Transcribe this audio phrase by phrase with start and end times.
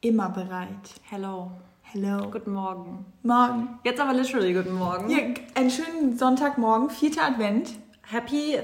[0.00, 0.68] immer bereit.
[1.10, 1.50] Hello.
[1.82, 2.30] Hello.
[2.30, 3.06] Guten Morgen.
[3.22, 3.78] Morgen.
[3.84, 5.08] Jetzt aber literally guten Morgen.
[5.08, 5.18] Ja,
[5.54, 7.70] einen schönen Sonntagmorgen, vierter Advent.
[8.02, 8.58] Happy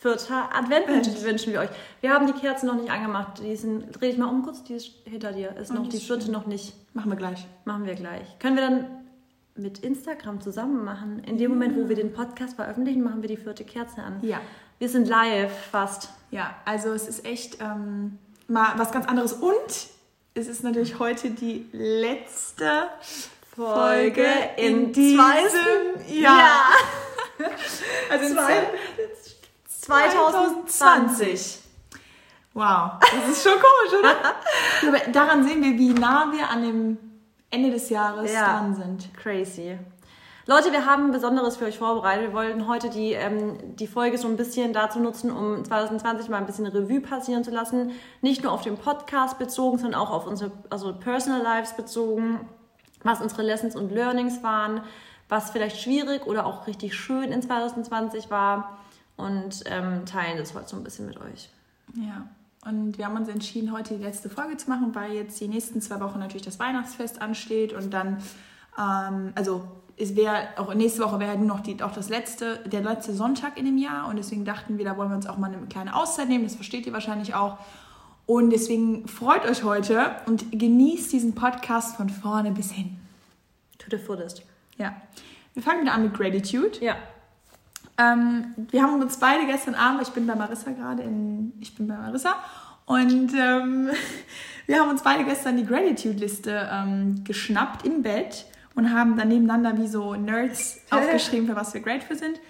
[0.00, 1.68] vierter Advent wünschen, wünschen wir euch.
[2.00, 3.40] Wir haben die Kerzen noch nicht angemacht.
[3.42, 5.56] Die sind, dreh dich mal um kurz, die ist hinter dir.
[5.56, 6.74] Ist Oh, noch die vierte noch nicht.
[6.94, 7.46] Machen wir gleich.
[7.64, 8.38] Machen wir gleich.
[8.38, 8.86] Können wir dann
[9.54, 11.22] mit Instagram zusammen machen?
[11.24, 14.18] In dem Moment, wo wir den Podcast veröffentlichen, machen wir die vierte Kerze an.
[14.22, 14.40] Ja.
[14.78, 16.08] Wir sind live fast.
[16.32, 18.18] Ja, also es ist echt ähm,
[18.48, 19.34] mal was ganz anderes.
[19.34, 19.86] Und
[20.34, 22.88] es ist natürlich heute die letzte
[23.54, 24.26] Folge
[24.56, 25.18] in, diesem
[26.08, 26.70] Jahr.
[28.10, 28.66] Also in Zwei-
[29.66, 31.58] 2020.
[32.54, 35.02] Wow, das ist schon komisch, oder?
[35.12, 36.98] Daran sehen wir, wie nah wir an dem
[37.50, 38.58] Ende des Jahres Ja.
[38.58, 39.08] dran sind.
[39.16, 39.78] Crazy.
[40.44, 42.26] Leute, wir haben Besonderes für euch vorbereitet.
[42.26, 46.38] Wir wollten heute die, ähm, die Folge so ein bisschen dazu nutzen, um 2020 mal
[46.38, 47.92] ein bisschen Revue passieren zu lassen.
[48.22, 52.40] Nicht nur auf den Podcast bezogen, sondern auch auf unsere also Personal Lives bezogen,
[53.04, 54.80] was unsere Lessons und Learnings waren,
[55.28, 58.78] was vielleicht schwierig oder auch richtig schön in 2020 war
[59.16, 61.50] und ähm, teilen das heute so ein bisschen mit euch.
[61.94, 62.26] Ja.
[62.64, 65.80] Und wir haben uns entschieden, heute die letzte Folge zu machen, weil jetzt die nächsten
[65.80, 68.18] zwei Wochen natürlich das Weihnachtsfest ansteht und dann,
[68.76, 69.62] ähm, also
[69.96, 73.56] es wäre auch nächste Woche wäre nur noch die, auch das letzte, der letzte Sonntag
[73.56, 75.94] in dem Jahr und deswegen dachten wir, da wollen wir uns auch mal eine kleine
[75.94, 76.44] Auszeit nehmen.
[76.44, 77.58] Das versteht ihr wahrscheinlich auch.
[78.26, 82.96] Und deswegen freut euch heute und genießt diesen Podcast von vorne bis hin.
[83.78, 84.42] To the fullest.
[84.78, 84.94] Ja.
[85.54, 86.78] Wir fangen wieder an mit Gratitude.
[86.80, 86.96] Ja.
[87.98, 91.88] Ähm, wir haben uns beide gestern Abend, ich bin bei Marissa gerade in, ich bin
[91.88, 92.36] bei Marissa
[92.86, 93.90] und ähm,
[94.66, 99.76] wir haben uns beide gestern die Gratitude-Liste ähm, geschnappt im Bett und haben dann nebeneinander
[99.78, 102.40] wie so Nerds aufgeschrieben, für was wir grateful sind.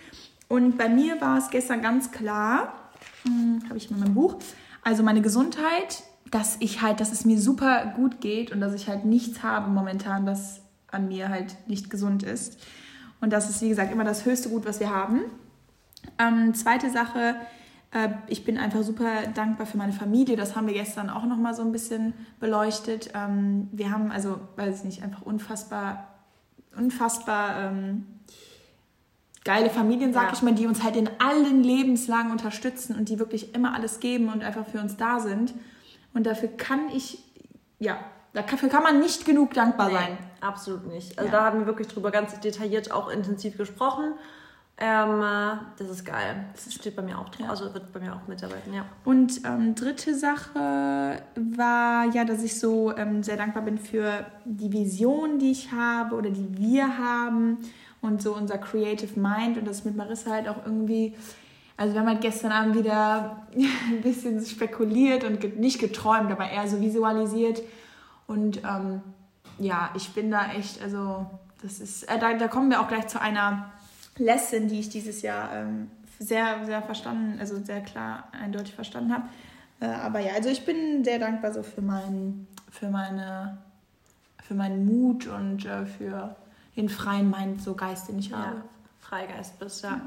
[0.49, 2.75] Und bei mir war es gestern ganz klar,
[3.69, 4.37] habe ich in meinem Buch,
[4.83, 8.89] also meine Gesundheit, dass ich halt, dass es mir super gut geht und dass ich
[8.89, 12.59] halt nichts habe momentan, was an mir halt nicht gesund ist.
[13.21, 15.21] Und das ist, wie gesagt, immer das höchste Gut, was wir haben.
[16.19, 17.37] Ähm, zweite Sache,
[17.93, 20.37] äh, ich bin einfach super dankbar für meine Familie.
[20.37, 23.11] Das haben wir gestern auch nochmal so ein bisschen beleuchtet.
[23.15, 26.09] Ähm, wir haben also, weiß ich nicht, einfach unfassbar,
[26.77, 28.07] unfassbar ähm,
[29.45, 30.33] geile Familien, sag Ja.
[30.33, 34.29] ich mal, die uns halt in allen Lebenslagen unterstützen und die wirklich immer alles geben
[34.33, 35.53] und einfach für uns da sind.
[36.15, 37.19] Und dafür kann ich,
[37.79, 37.99] ja,
[38.35, 40.19] dafür kann man nicht genug dankbar Nee, sein.
[40.41, 41.19] absolut nicht.
[41.19, 41.39] Also Ja.
[41.39, 44.13] da haben wir wirklich drüber ganz detailliert auch intensiv gesprochen.
[44.85, 46.45] Ähm, äh, das ist geil.
[46.53, 47.51] Das steht bei mir auch drauf.
[47.51, 48.85] Also wird bei mir auch mitarbeiten, ja.
[49.05, 54.73] Und ähm, dritte Sache war ja, dass ich so ähm, sehr dankbar bin für die
[54.73, 57.59] Vision, die ich habe oder die wir haben
[58.01, 61.15] und so unser Creative Mind und das mit Marissa halt auch irgendwie.
[61.77, 66.67] Also wir haben halt gestern Abend wieder ein bisschen spekuliert und nicht geträumt, aber eher
[66.67, 67.63] so visualisiert.
[68.27, 69.01] Und ähm,
[69.61, 71.27] ja, ich bin da echt, also
[71.63, 73.71] das ist, äh, da, da kommen wir auch gleich zu einer
[74.19, 79.25] Lesson, die ich dieses Jahr ähm, sehr, sehr verstanden, also sehr klar, eindeutig verstanden habe.
[79.81, 83.59] Äh, aber ja, also ich bin sehr dankbar so für meinen, für meine,
[84.43, 86.37] für meinen Mut und äh, für
[86.77, 88.57] den freien Mind, so Geist, den ich habe.
[88.57, 88.63] ja.
[89.01, 90.01] Freigeist bist, ja.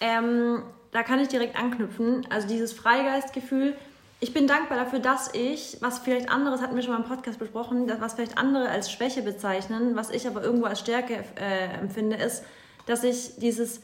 [0.00, 0.62] Ähm,
[0.92, 2.26] da kann ich direkt anknüpfen.
[2.30, 3.74] Also dieses Freigeistgefühl.
[4.20, 7.38] Ich bin dankbar dafür, dass ich, was vielleicht anderes, hatten wir schon mal im Podcast
[7.38, 12.16] besprochen, was vielleicht andere als Schwäche bezeichnen, was ich aber irgendwo als Stärke äh, empfinde,
[12.16, 12.42] ist,
[12.88, 13.80] dass ich dieses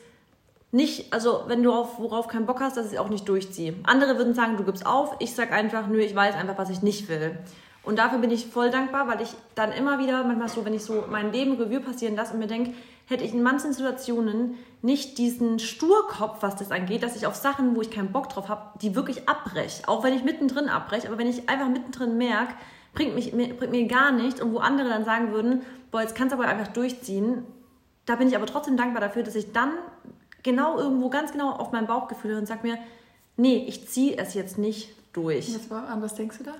[0.72, 3.74] nicht, also wenn du auf worauf keinen Bock hast, dass ich es auch nicht durchziehe.
[3.84, 5.14] Andere würden sagen, du gibst auf.
[5.20, 7.38] Ich sag einfach, nö, ich weiß einfach, was ich nicht will.
[7.84, 10.82] Und dafür bin ich voll dankbar, weil ich dann immer wieder, manchmal so, wenn ich
[10.82, 12.72] so mein Leben Revue passieren lasse und mir denke,
[13.06, 17.76] hätte ich in manchen Situationen nicht diesen Sturkopf, was das angeht, dass ich auf Sachen,
[17.76, 19.86] wo ich keinen Bock drauf habe, die wirklich abbreche.
[19.86, 22.54] Auch wenn ich mittendrin abbreche, aber wenn ich einfach mittendrin merke,
[22.94, 26.32] bringt, mich, bringt mir gar nichts und wo andere dann sagen würden, boah, jetzt kannst
[26.34, 27.44] du aber einfach durchziehen,
[28.06, 29.72] da bin ich aber trotzdem dankbar dafür, dass ich dann
[30.42, 32.78] genau irgendwo ganz genau auf mein Bauchgefühl höre und sage mir,
[33.36, 35.54] nee, ich ziehe es jetzt nicht durch.
[35.54, 36.54] Was, war, an was denkst du da?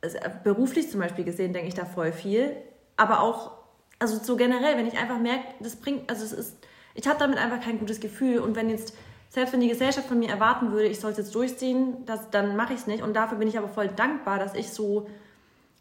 [0.00, 2.56] Also, äh, beruflich zum Beispiel gesehen denke ich da voll viel,
[2.96, 3.52] aber auch,
[3.98, 6.56] also so generell, wenn ich einfach merke, das bringt, also es ist,
[6.94, 8.94] ich habe damit einfach kein gutes Gefühl und wenn jetzt,
[9.28, 12.56] selbst wenn die Gesellschaft von mir erwarten würde, ich soll es jetzt durchziehen, das, dann
[12.56, 15.08] mache ich es nicht und dafür bin ich aber voll dankbar, dass ich so,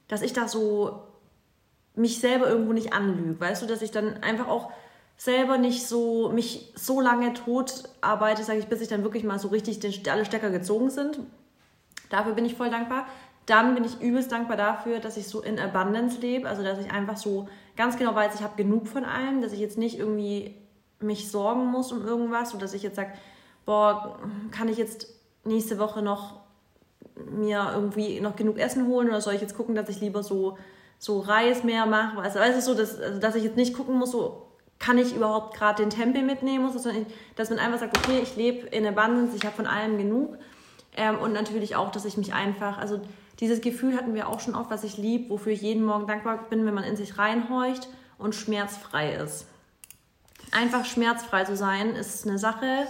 [0.08, 1.02] dass ich da so
[1.98, 4.72] mich selber irgendwo nicht anlüge, weißt du, dass ich dann einfach auch
[5.18, 9.40] selber nicht so mich so lange tot arbeite, sage ich, bis ich dann wirklich mal
[9.40, 11.20] so richtig den, alle Stecker gezogen sind.
[12.10, 13.08] Dafür bin ich voll dankbar.
[13.48, 16.92] Dann bin ich übelst dankbar dafür, dass ich so in Abundance lebe, also dass ich
[16.92, 20.56] einfach so ganz genau weiß, ich habe genug von allem, dass ich jetzt nicht irgendwie
[21.00, 23.14] mich sorgen muss um irgendwas oder dass ich jetzt sage,
[23.66, 24.20] boah,
[24.52, 25.08] kann ich jetzt
[25.46, 26.42] nächste Woche noch
[27.16, 30.58] mir irgendwie noch genug Essen holen oder soll ich jetzt gucken, dass ich lieber so,
[31.00, 32.20] so Reis mehr mache?
[32.20, 34.48] Also, weißt du, so, dass, also, dass ich jetzt nicht gucken muss, so
[34.80, 36.94] kann ich überhaupt gerade den Tempel mitnehmen muss, dass,
[37.36, 40.38] dass man einfach sagt, okay, ich lebe in Abundance, ich habe von allem genug.
[40.96, 43.02] Ähm, und natürlich auch, dass ich mich einfach, also
[43.40, 46.46] dieses Gefühl hatten wir auch schon oft, was ich liebe, wofür ich jeden Morgen dankbar
[46.50, 49.46] bin, wenn man in sich reinhorcht und schmerzfrei ist.
[50.52, 52.88] Einfach schmerzfrei zu sein, ist eine Sache.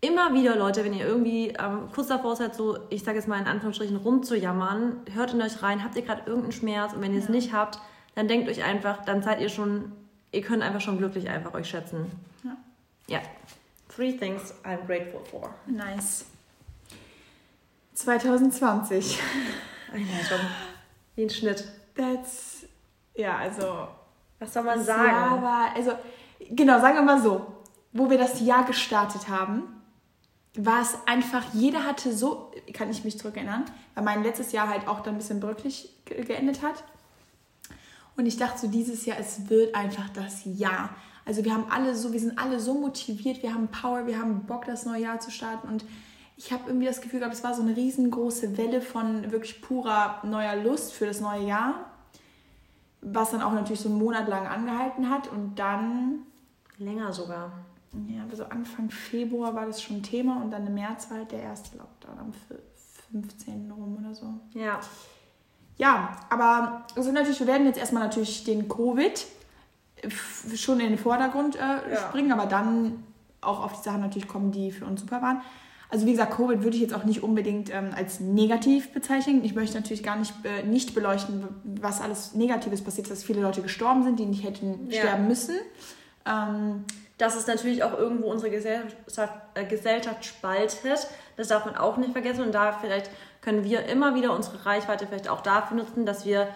[0.00, 3.40] Immer wieder, Leute, wenn ihr irgendwie ähm, kurz davor seid, so, ich sage jetzt mal
[3.40, 7.18] in Anführungsstrichen, rumzujammern, hört in euch rein, habt ihr gerade irgendeinen Schmerz und wenn ihr
[7.18, 7.32] es ja.
[7.32, 7.80] nicht habt,
[8.14, 9.90] dann denkt euch einfach, dann seid ihr schon,
[10.30, 12.12] ihr könnt einfach schon glücklich einfach euch schätzen.
[12.44, 12.56] Ja.
[13.08, 13.20] Ja.
[13.88, 15.52] Three things I'm grateful for.
[15.66, 16.26] Nice.
[17.94, 19.18] 2020.
[19.92, 20.38] Einleitung.
[21.16, 21.64] Wie ein Schnitt.
[21.96, 22.66] That's,
[23.16, 23.88] ja, also.
[24.38, 25.08] Was soll man sagen?
[25.08, 25.92] Jahr war, also,
[26.50, 27.44] genau, sagen wir mal so.
[27.92, 29.77] Wo wir das Jahr gestartet haben,
[30.60, 33.64] war es einfach, jeder hatte so, kann ich mich zurückerinnern,
[33.94, 36.84] weil mein letztes Jahr halt auch dann ein bisschen bröcklich geendet hat.
[38.16, 40.90] Und ich dachte so, dieses Jahr, es wird einfach das Jahr.
[41.24, 44.46] Also wir haben alle so, wir sind alle so motiviert, wir haben Power, wir haben
[44.46, 45.84] Bock, das neue Jahr zu starten und
[46.36, 50.20] ich habe irgendwie das Gefühl gehabt, es war so eine riesengroße Welle von wirklich purer
[50.24, 51.90] neuer Lust für das neue Jahr,
[53.00, 56.20] was dann auch natürlich so einen Monat lang angehalten hat und dann...
[56.80, 57.50] Länger sogar.
[58.08, 61.42] Ja, also Anfang Februar war das schon Thema und dann im März war halt der
[61.42, 62.32] erste Lockdown am
[63.10, 63.70] 15.
[63.70, 64.34] rum oder so.
[64.54, 64.80] Ja.
[65.78, 69.26] Ja, aber also natürlich, wir werden jetzt erstmal natürlich den Covid
[70.54, 72.08] schon in den Vordergrund äh, ja.
[72.08, 73.04] springen, aber dann
[73.40, 75.40] auch auf die Sachen natürlich kommen, die für uns super waren.
[75.90, 79.42] Also wie gesagt, Covid würde ich jetzt auch nicht unbedingt ähm, als negativ bezeichnen.
[79.44, 83.62] Ich möchte natürlich gar nicht, äh, nicht beleuchten, was alles Negatives passiert, dass viele Leute
[83.62, 85.00] gestorben sind, die nicht hätten ja.
[85.00, 85.54] sterben müssen.
[86.26, 86.84] Ähm,
[87.18, 88.96] dass es natürlich auch irgendwo unsere Gesellschaft,
[89.54, 91.08] äh, Gesellschaft spaltet.
[91.36, 92.44] Das darf man auch nicht vergessen.
[92.44, 93.10] Und da vielleicht
[93.40, 96.48] können wir immer wieder unsere Reichweite vielleicht auch dafür nutzen, dass wir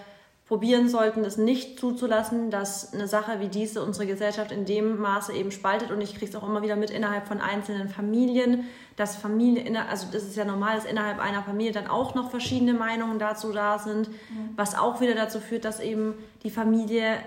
[0.46, 5.32] probieren sollten, es nicht zuzulassen, dass eine Sache wie diese unsere Gesellschaft in dem Maße
[5.32, 5.90] eben spaltet.
[5.90, 8.64] Und ich kriege es auch immer wieder mit innerhalb von einzelnen Familien,
[8.96, 12.74] dass Familie, also das ist ja normal, dass innerhalb einer Familie dann auch noch verschiedene
[12.74, 14.50] Meinungen dazu da sind, mhm.
[14.54, 17.18] was auch wieder dazu führt, dass eben die Familie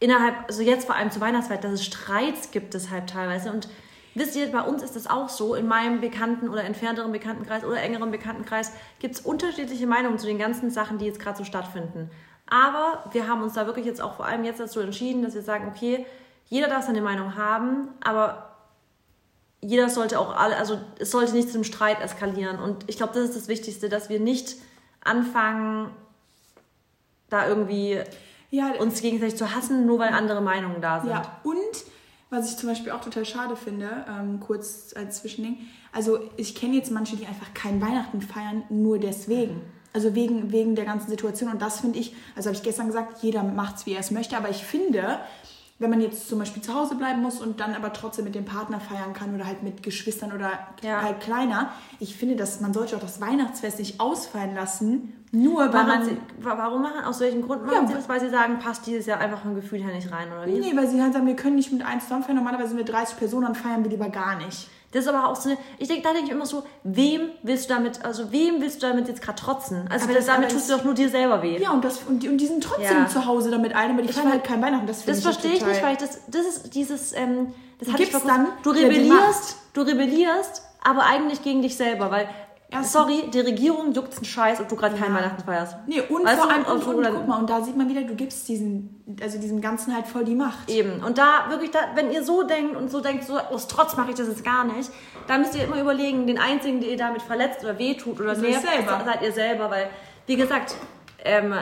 [0.00, 3.50] innerhalb, also jetzt vor allem zur Weihnachtszeit, dass es Streits gibt deshalb teilweise.
[3.50, 3.68] Und
[4.14, 7.80] wisst ihr, bei uns ist das auch so, in meinem bekannten oder entfernteren Bekanntenkreis oder
[7.80, 12.10] engeren Bekanntenkreis gibt es unterschiedliche Meinungen zu den ganzen Sachen, die jetzt gerade so stattfinden.
[12.48, 15.42] Aber wir haben uns da wirklich jetzt auch vor allem jetzt dazu entschieden, dass wir
[15.42, 16.06] sagen, okay,
[16.48, 18.56] jeder darf seine Meinung haben, aber
[19.60, 22.58] jeder sollte auch alle, also es sollte nicht zum Streit eskalieren.
[22.60, 24.54] Und ich glaube, das ist das Wichtigste, dass wir nicht
[25.02, 25.90] anfangen,
[27.28, 28.00] da irgendwie
[28.50, 31.10] ja, uns gegenseitig zu hassen, nur weil andere Meinungen da sind.
[31.10, 31.56] Ja, und
[32.30, 35.58] was ich zum Beispiel auch total schade finde, ähm, kurz als Zwischending,
[35.92, 39.62] also ich kenne jetzt manche, die einfach kein Weihnachten feiern, nur deswegen.
[39.92, 41.50] Also wegen, wegen der ganzen Situation.
[41.50, 44.10] Und das finde ich, also habe ich gestern gesagt, jeder macht es, wie er es
[44.10, 44.36] möchte.
[44.36, 45.20] Aber ich finde,
[45.78, 48.46] wenn man jetzt zum Beispiel zu Hause bleiben muss und dann aber trotzdem mit dem
[48.46, 50.50] Partner feiern kann oder halt mit Geschwistern oder
[50.82, 51.02] ja.
[51.02, 51.70] halt kleiner,
[52.00, 56.04] ich finde, dass man sollte auch das Weihnachtsfest nicht ausfallen lassen, nur weil man...
[56.04, 58.08] Sie, warum machen, aus welchem Grund machen ja, sie das?
[58.08, 60.58] Weil sie sagen, passt dieses Jahr einfach vom Gefühl her nicht rein, oder wie?
[60.58, 62.84] Nee, weil sie halt sagen, wir können nicht mit eins zusammen feiern, normalerweise sind wir
[62.86, 64.70] 30 Personen, dann feiern wir lieber gar nicht.
[64.96, 67.68] Das ist aber auch so eine, ich denke, da denke ich immer so, wem willst
[67.68, 69.86] du damit, also wem willst du damit jetzt gerade trotzen?
[69.90, 71.58] Also das, damit tust du doch nur dir selber weh.
[71.58, 73.06] Ja, und, das, und, die, und die sind trotzdem ja.
[73.06, 74.86] zu Hause damit ein, aber die feiern halt kein Weihnachten.
[74.86, 78.10] Das, das verstehe ich nicht, weil ich das, das ist dieses, ähm, das hatte ich
[78.10, 82.26] dann, du rebellierst, du rebellierst, aber eigentlich gegen dich selber, weil
[82.68, 85.02] Erst Sorry, die Regierung juckt einen Scheiß, ob du gerade ja.
[85.02, 85.76] Weihnachten feierst.
[85.86, 88.02] Nee, und weißt vor allem, und, und, und, guck mal, und da sieht man wieder,
[88.02, 90.68] du gibst diesen, also diesem Ganzen halt voll die Macht.
[90.68, 91.02] Eben.
[91.04, 94.10] Und da wirklich, da, wenn ihr so denkt und so denkt, so aus Trotz mache
[94.10, 94.90] ich das jetzt gar nicht,
[95.28, 98.66] da müsst ihr immer überlegen, den einzigen, der ihr damit verletzt oder wehtut oder nervt,
[98.66, 99.70] seid ihr selber.
[99.70, 99.88] Weil,
[100.26, 100.74] wie gesagt,
[101.24, 101.54] ähm,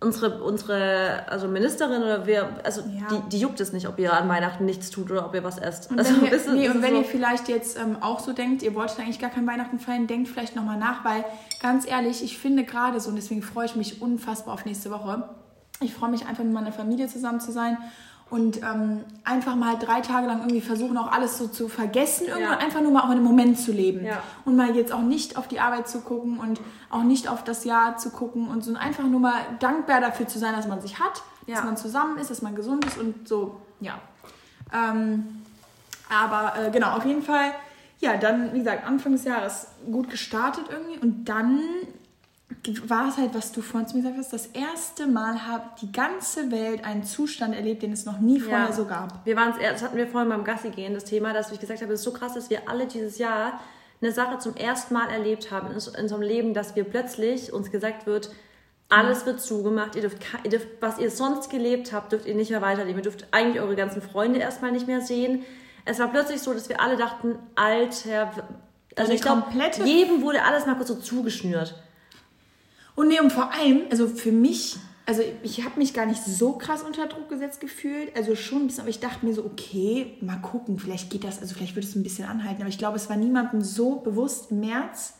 [0.00, 3.06] unsere, unsere also Ministerin oder wer, also ja.
[3.10, 5.58] die, die juckt es nicht, ob ihr an Weihnachten nichts tut oder ob ihr was
[5.58, 5.90] esst.
[5.90, 8.62] Und also, wenn, ihr, nee, und wenn so ihr vielleicht jetzt ähm, auch so denkt,
[8.62, 11.24] ihr wolltet eigentlich gar kein Weihnachten feiern, denkt vielleicht nochmal nach, weil
[11.62, 15.28] ganz ehrlich, ich finde gerade so, und deswegen freue ich mich unfassbar auf nächste Woche,
[15.80, 17.78] ich freue mich einfach mit meiner Familie zusammen zu sein
[18.28, 22.58] und ähm, einfach mal drei Tage lang irgendwie versuchen, auch alles so zu vergessen, irgendwann
[22.58, 22.58] ja.
[22.58, 24.04] einfach nur mal auch in einem Moment zu leben.
[24.04, 24.20] Ja.
[24.44, 27.64] Und mal jetzt auch nicht auf die Arbeit zu gucken und auch nicht auf das
[27.64, 30.98] Jahr zu gucken und so einfach nur mal dankbar dafür zu sein, dass man sich
[30.98, 31.54] hat, ja.
[31.54, 33.94] dass man zusammen ist, dass man gesund ist und so, ja.
[34.72, 35.42] Ähm,
[36.10, 37.52] aber äh, genau, auf jeden Fall,
[38.00, 41.60] ja, dann, wie gesagt, Anfang des Jahres gut gestartet irgendwie und dann
[42.88, 45.92] war es halt, was du vorhin zu mir gesagt hast, das erste Mal hat die
[45.92, 48.72] ganze Welt einen Zustand erlebt, den es noch nie vorher ja.
[48.72, 49.24] so gab.
[49.24, 51.92] Wir waren das hatten wir vorhin beim Gassi gehen, das Thema, dass ich gesagt habe,
[51.92, 53.60] es ist so krass, dass wir alle dieses Jahr
[54.00, 58.06] eine Sache zum ersten Mal erlebt haben in, unserem Leben, dass wir plötzlich uns gesagt
[58.06, 58.30] wird,
[58.88, 62.50] alles wird zugemacht, ihr dürft, ihr dürft, was ihr sonst gelebt habt, dürft ihr nicht
[62.50, 62.98] mehr weiterleben.
[62.98, 65.44] Ihr dürft eigentlich eure ganzen Freunde erstmal nicht mehr sehen.
[65.84, 68.30] Es war plötzlich so, dass wir alle dachten, Alter,
[68.96, 69.44] also ich glaube,
[69.84, 71.74] jedem wurde alles mal kurz so zugeschnürt.
[72.96, 76.54] Und nee, und vor allem, also für mich, also ich habe mich gar nicht so
[76.54, 80.14] krass unter Druck gesetzt gefühlt, also schon ein bisschen, aber ich dachte mir so, okay,
[80.22, 82.96] mal gucken, vielleicht geht das, also vielleicht wird es ein bisschen anhalten, aber ich glaube,
[82.96, 85.18] es war niemandem so bewusst im März,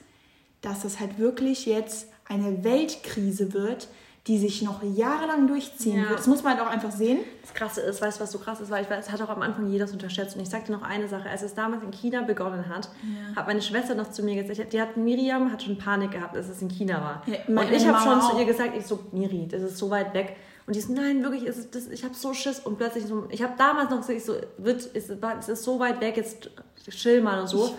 [0.62, 3.88] dass das halt wirklich jetzt eine Weltkrise wird,
[4.26, 6.08] die sich noch jahrelang durchziehen ja.
[6.08, 6.18] wird.
[6.18, 7.20] Das muss man halt auch einfach sehen.
[7.42, 9.28] Das Krasse ist, weißt du, was so krass ist, weil ich weiß, es hat auch
[9.28, 10.34] am Anfang jeder unterschätzt.
[10.34, 13.36] Und ich sagte noch eine Sache, als es damals in China begonnen hat, ja.
[13.36, 16.48] hat meine Schwester noch zu mir gesagt, die hat Miriam hat schon Panik gehabt, als
[16.48, 17.22] es in China war.
[17.26, 18.30] Ja, und ich habe schon auch.
[18.32, 20.36] zu ihr gesagt, ich so, Miri, das ist so weit weg.
[20.66, 22.58] Und die so, nein, wirklich, ist das, ich habe so Schiss.
[22.58, 25.78] Und plötzlich so, ich habe damals noch gesagt, ich so, wird, ist, es ist so
[25.78, 26.50] weit weg, jetzt
[26.90, 27.66] chill mal und so.
[27.66, 27.74] Ich,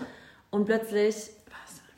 [0.51, 1.15] und plötzlich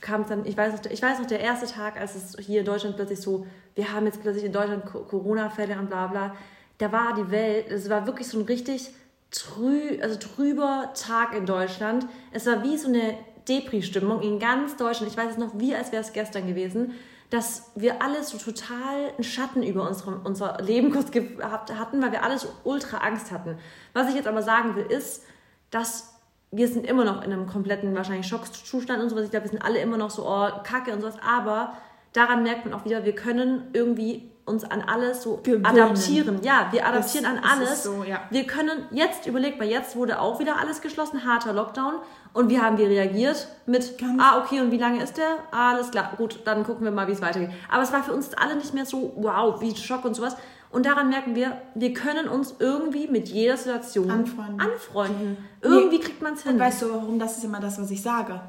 [0.01, 2.65] kam dann, ich weiß, noch, ich weiß noch, der erste Tag, als es hier in
[2.65, 3.45] Deutschland plötzlich so,
[3.79, 6.35] wir haben jetzt plötzlich in Deutschland Corona-Fälle und bla bla,
[6.79, 8.93] da war die Welt, es war wirklich so ein richtig
[9.31, 12.05] trü, also trüber Tag in Deutschland.
[12.33, 13.13] Es war wie so eine
[13.47, 15.09] Depri-Stimmung in ganz Deutschland.
[15.09, 16.93] Ich weiß es noch, wie als wäre es gestern gewesen,
[17.29, 22.11] dass wir alle so total einen Schatten über unsere, unser Leben kurz gehabt hatten, weil
[22.11, 23.57] wir alle so ultra Angst hatten.
[23.93, 25.23] Was ich jetzt aber sagen will, ist,
[25.71, 26.15] dass
[26.51, 29.23] wir sind immer noch in einem kompletten wahrscheinlich Schockzustand und sowas.
[29.23, 31.15] Ich glaube, wir sind alle immer noch so, oh, Kacke und sowas.
[31.25, 31.77] Aber
[32.13, 35.65] daran merkt man auch wieder, wir können irgendwie uns an alles so Gewöhnen.
[35.65, 36.39] adaptieren.
[36.41, 37.83] Ja, wir adaptieren das, an alles.
[37.83, 38.21] So, ja.
[38.31, 41.93] Wir können jetzt, überlegt mal, jetzt wurde auch wieder alles geschlossen, harter Lockdown.
[42.33, 43.47] Und wie haben wir reagiert?
[43.65, 45.37] Mit, Ganz ah, okay, und wie lange ist der?
[45.51, 47.51] Alles klar, gut, dann gucken wir mal, wie es weitergeht.
[47.71, 50.35] Aber es war für uns alle nicht mehr so, wow, wie Schock und sowas.
[50.71, 54.59] Und daran merken wir, wir können uns irgendwie mit jeder Situation anfreunden.
[54.59, 55.37] anfreunden.
[55.61, 56.03] Irgendwie nee.
[56.03, 56.53] kriegt man es hin.
[56.53, 57.17] Und weißt du, warum?
[57.17, 58.39] Das ist immer das, was ich sage.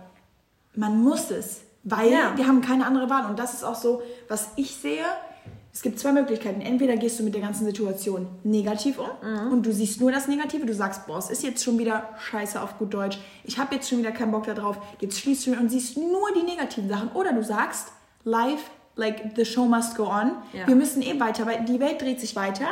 [0.74, 2.36] Man muss es, weil ja.
[2.36, 3.26] wir haben keine andere Wahl.
[3.26, 5.04] Und das ist auch so, was ich sehe.
[5.72, 6.60] Es gibt zwei Möglichkeiten.
[6.60, 9.52] Entweder gehst du mit der ganzen Situation negativ um mhm.
[9.52, 10.66] und du siehst nur das Negative.
[10.66, 13.18] Du sagst, boah, es ist jetzt schon wieder scheiße auf gut Deutsch.
[13.44, 14.78] Ich habe jetzt schon wieder keinen Bock darauf.
[14.98, 17.10] Jetzt schließt du und siehst nur die negativen Sachen.
[17.12, 17.88] Oder du sagst,
[18.24, 18.64] life
[18.96, 20.32] like the show must go on.
[20.52, 20.66] Ja.
[20.66, 22.66] Wir müssen eh weiter, weil die Welt dreht sich weiter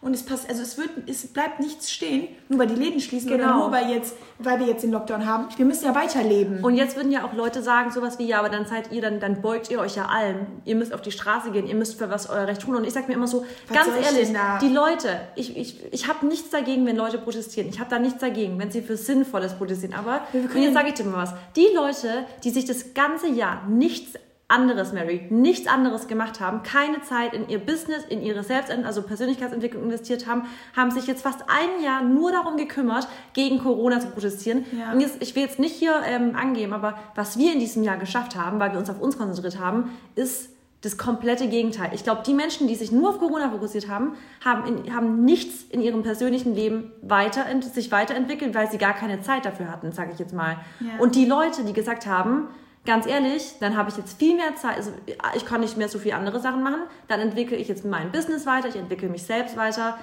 [0.00, 3.28] und es passt, also es wird, es bleibt nichts stehen, nur weil die Läden schließen
[3.28, 3.44] genau.
[3.44, 5.48] oder nur weil jetzt, weil wir jetzt den Lockdown haben.
[5.56, 6.62] Wir müssen ja weiterleben.
[6.62, 9.18] Und jetzt würden ja auch Leute sagen, sowas wie, ja, aber dann seid ihr, dann,
[9.18, 10.46] dann beugt ihr euch ja allen.
[10.64, 12.76] Ihr müsst auf die Straße gehen, ihr müsst für was euer Recht tun.
[12.76, 14.28] Und ich sag mir immer so, was ganz ehrlich,
[14.60, 17.68] die Leute, ich, ich, ich habe nichts dagegen, wenn Leute protestieren.
[17.68, 19.94] Ich habe da nichts dagegen, wenn sie für Sinnvolles protestieren.
[19.94, 23.66] Aber, und jetzt sage ich dir mal was, die Leute, die sich das ganze Jahr
[23.66, 24.12] nichts
[24.48, 29.02] anderes, Mary, nichts anderes gemacht haben, keine Zeit in ihr Business, in ihre Selbst-, also
[29.02, 34.08] Persönlichkeitsentwicklung investiert haben, haben sich jetzt fast ein Jahr nur darum gekümmert, gegen Corona zu
[34.08, 34.64] protestieren.
[34.76, 34.92] Ja.
[34.92, 37.98] Und jetzt, ich will jetzt nicht hier ähm, angeben, aber was wir in diesem Jahr
[37.98, 40.50] geschafft haben, weil wir uns auf uns konzentriert haben, ist
[40.80, 41.90] das komplette Gegenteil.
[41.92, 44.14] Ich glaube, die Menschen, die sich nur auf Corona fokussiert haben,
[44.44, 49.20] haben, in, haben nichts in ihrem persönlichen Leben weiter, sich weiterentwickelt, weil sie gar keine
[49.20, 50.58] Zeit dafür hatten, sage ich jetzt mal.
[50.80, 51.00] Ja.
[51.00, 52.48] Und die Leute, die gesagt haben,
[52.88, 54.92] ganz ehrlich, dann habe ich jetzt viel mehr Zeit, also
[55.36, 58.46] ich kann nicht mehr so viele andere Sachen machen, dann entwickle ich jetzt mein Business
[58.46, 59.98] weiter, ich entwickle mich selbst weiter.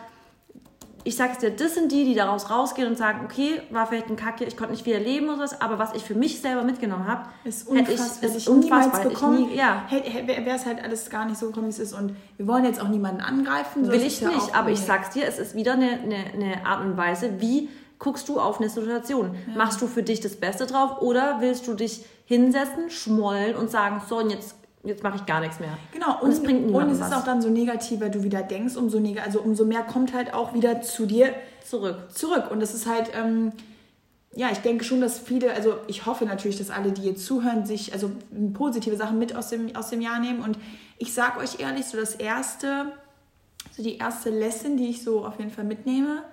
[1.04, 4.16] Ich sag's dir, das sind die, die daraus rausgehen und sagen, okay, war vielleicht ein
[4.16, 7.08] Kacke, ich konnte nicht viel erleben oder was, aber was ich für mich selber mitgenommen
[7.08, 8.06] habe, ist unfassbar.
[8.06, 9.04] Hätte ich, ist unfassbar.
[9.04, 9.84] bekommen, nie, ja.
[9.90, 11.94] wäre es halt alles gar nicht so gekommen, wie es ist.
[11.94, 13.86] Und wir wollen jetzt auch niemanden angreifen.
[13.86, 16.86] So Will ich nicht, aber ich sag's dir, es ist wieder eine, eine, eine Art
[16.86, 19.36] und Weise, wie guckst du auf eine Situation?
[19.48, 19.56] Ja.
[19.58, 24.02] Machst du für dich das Beste drauf oder willst du dich hinsetzen, schmollen und sagen,
[24.08, 25.78] so, und jetzt jetzt mache ich gar nichts mehr.
[25.92, 28.44] Genau, und, und es bringt Und es ist auch dann so negativ, weil du wieder
[28.44, 31.34] denkst, umso neg also umso mehr kommt halt auch wieder zu dir
[31.64, 31.98] zurück.
[32.14, 32.52] Zurück.
[32.52, 33.52] Und das ist halt, ähm,
[34.36, 37.66] ja, ich denke schon, dass viele, also ich hoffe natürlich, dass alle, die jetzt zuhören,
[37.66, 38.12] sich also
[38.54, 40.42] positive Sachen mit aus dem, aus dem Jahr nehmen.
[40.42, 40.58] Und
[40.98, 42.92] ich sage euch ehrlich, so das erste,
[43.76, 46.24] so die erste Lesson, die ich so auf jeden Fall mitnehme,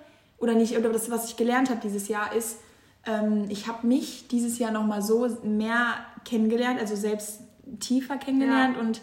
[0.43, 2.57] oder nicht, oder das, was ich gelernt habe dieses Jahr, ist,
[3.05, 5.93] ähm, ich habe mich dieses Jahr nochmal so mehr
[6.25, 7.39] kennengelernt, also selbst
[7.79, 8.75] tiefer kennengelernt.
[8.75, 8.81] Ja.
[8.81, 9.01] Und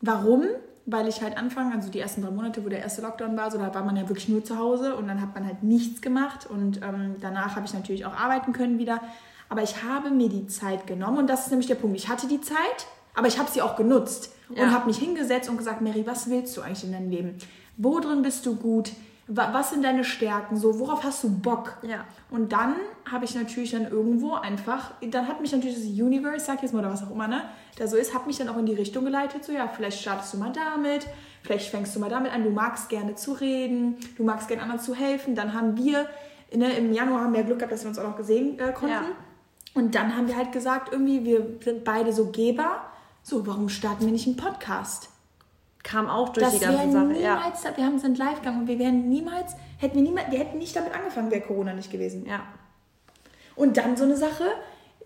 [0.00, 0.44] warum?
[0.86, 3.58] Weil ich halt anfangen, also die ersten drei Monate, wo der erste Lockdown war, so
[3.58, 6.48] da war man ja wirklich nur zu Hause und dann hat man halt nichts gemacht.
[6.48, 9.00] Und ähm, danach habe ich natürlich auch arbeiten können wieder.
[9.50, 11.98] Aber ich habe mir die Zeit genommen und das ist nämlich der Punkt.
[11.98, 14.62] Ich hatte die Zeit, aber ich habe sie auch genutzt ja.
[14.62, 17.34] und habe mich hingesetzt und gesagt, Mary, was willst du eigentlich in deinem Leben?
[17.76, 18.92] Wo drin bist du gut?
[19.32, 21.78] Was sind deine Stärken, so worauf hast du Bock?
[21.82, 22.04] Ja.
[22.30, 22.74] Und dann
[23.10, 26.72] habe ich natürlich dann irgendwo einfach, dann hat mich natürlich das Universe, sag ich jetzt
[26.72, 27.42] mal oder was auch immer, ne,
[27.78, 30.34] da so ist, hat mich dann auch in die Richtung geleitet, so ja, vielleicht startest
[30.34, 31.06] du mal damit,
[31.42, 34.80] vielleicht fängst du mal damit an, du magst gerne zu reden, du magst gerne anderen
[34.80, 35.36] zu helfen.
[35.36, 36.08] Dann haben wir,
[36.52, 38.94] ne, im Januar haben wir Glück gehabt, dass wir uns auch noch gesehen äh, konnten.
[38.94, 39.02] Ja.
[39.74, 42.84] Und dann haben wir halt gesagt, irgendwie, wir sind beide so Geber.
[43.22, 45.09] So, warum starten wir nicht einen Podcast?
[45.82, 47.06] Kam auch durch Das die ganze Sache.
[47.06, 47.76] niemals, Ja.
[47.76, 50.76] wir haben sind live gegangen und wir wären niemals, hätten wir niemals, wir hätten nicht
[50.76, 52.26] damit angefangen, wäre Corona nicht gewesen.
[52.26, 52.40] ja.
[53.56, 54.44] Und dann so eine Sache,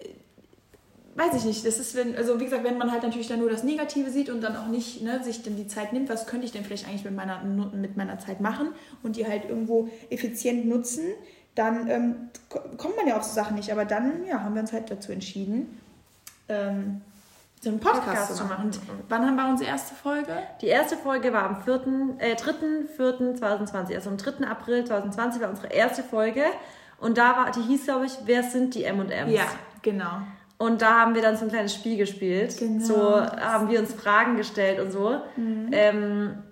[0.00, 0.08] äh,
[1.16, 3.50] weiß ich nicht, das ist, wenn, also wie gesagt, wenn man halt natürlich dann nur
[3.50, 6.44] das Negative sieht und dann auch nicht ne, sich dann die Zeit nimmt, was könnte
[6.46, 8.68] ich denn vielleicht eigentlich mit meiner, mit meiner Zeit machen
[9.02, 11.04] und die halt irgendwo effizient nutzen,
[11.54, 12.16] dann ähm,
[12.48, 13.70] ko- kommt man ja auf so Sachen nicht.
[13.72, 15.78] Aber dann ja, haben wir uns halt dazu entschieden,
[16.48, 17.00] ähm,
[17.64, 18.66] so einen Podcast, Podcast zu machen.
[18.66, 20.32] Und wann haben wir unsere erste Folge?
[20.60, 24.46] Die erste Folge war am 4., äh, 3.4.2020, also am 3.
[24.46, 26.44] April 2020 war unsere erste Folge.
[26.98, 29.32] Und da war, die hieß, glaube ich, Wer sind die M&M's?
[29.32, 29.44] Ja,
[29.82, 30.20] genau.
[30.58, 32.56] Und da haben wir dann so ein kleines Spiel gespielt.
[32.58, 32.74] Genau.
[32.74, 32.80] Mhm.
[32.80, 35.20] So haben wir uns Fragen gestellt und so.
[35.72, 36.42] Ähm,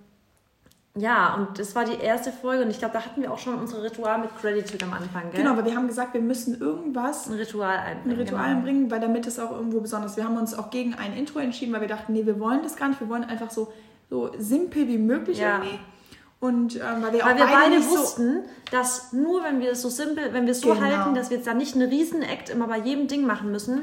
[0.94, 2.64] ja, und das war die erste Folge.
[2.64, 5.42] Und ich glaube, da hatten wir auch schon unser Ritual mit Gratitude am Anfang, gell?
[5.42, 8.18] Genau, weil wir haben gesagt, wir müssen irgendwas Ein Ritual ein einbringen.
[8.20, 8.62] Ritual genau.
[8.62, 10.16] bringen, weil damit es auch irgendwo besonders.
[10.16, 12.76] Wir haben uns auch gegen ein Intro entschieden, weil wir dachten, nee, wir wollen das
[12.76, 13.00] gar nicht.
[13.00, 13.72] Wir wollen einfach so,
[14.11, 15.58] so simpel wie möglich Ja.
[15.58, 15.78] irgendwie.
[16.40, 18.40] Und ähm, weil wir Weil auch wir beide so, wussten,
[18.72, 20.80] dass nur wenn wir es so simpel, wenn wir es so Genau.
[20.82, 23.82] halten, dass wir jetzt da nicht einen riesen Act immer bei jedem Ding machen müssen,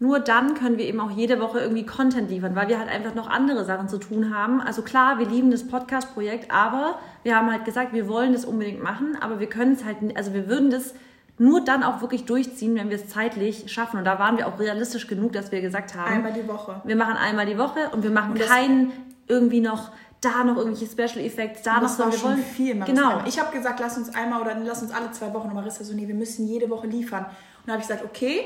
[0.00, 3.14] nur dann können wir eben auch jede Woche irgendwie Content liefern, weil wir halt einfach
[3.14, 4.60] noch andere Sachen zu tun haben.
[4.60, 8.82] Also klar, wir lieben das Podcast-Projekt, aber wir haben halt gesagt, wir wollen das unbedingt
[8.82, 10.94] machen, aber wir können es halt, also wir würden das
[11.38, 13.98] nur dann auch wirklich durchziehen, wenn wir es zeitlich schaffen.
[13.98, 16.80] Und da waren wir auch realistisch genug, dass wir gesagt haben, einmal die Woche.
[16.84, 18.92] wir machen einmal die Woche und wir machen Und keinen
[19.26, 19.90] irgendwie noch
[20.20, 22.04] da noch irgendwelche Special Effects, da noch Das so.
[22.04, 22.80] war Wir schon wollen viel.
[22.84, 23.22] Genau.
[23.26, 25.48] Ich habe gesagt, lass uns einmal oder lass uns alle zwei Wochen.
[25.48, 27.24] Und Marissa so, nee, wir müssen jede Woche liefern.
[27.24, 27.32] Und
[27.66, 28.42] dann habe ich gesagt, okay,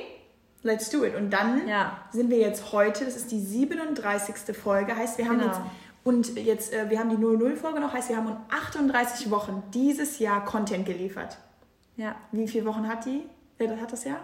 [0.63, 1.15] let's do it.
[1.17, 1.99] Und dann Ja.
[2.13, 4.55] sind wir jetzt heute, das ist die 37.
[4.57, 5.51] Folge, heißt wir haben Genau.
[5.53, 5.61] jetzt
[6.05, 9.63] und jetzt äh, wir haben die 00 Folge noch, heißt wir haben in 38 Wochen
[9.73, 11.39] dieses Jahr Content geliefert.
[11.97, 13.23] Ja, Wie viele Wochen hat die?
[13.59, 14.19] Wer das hat das Jahr?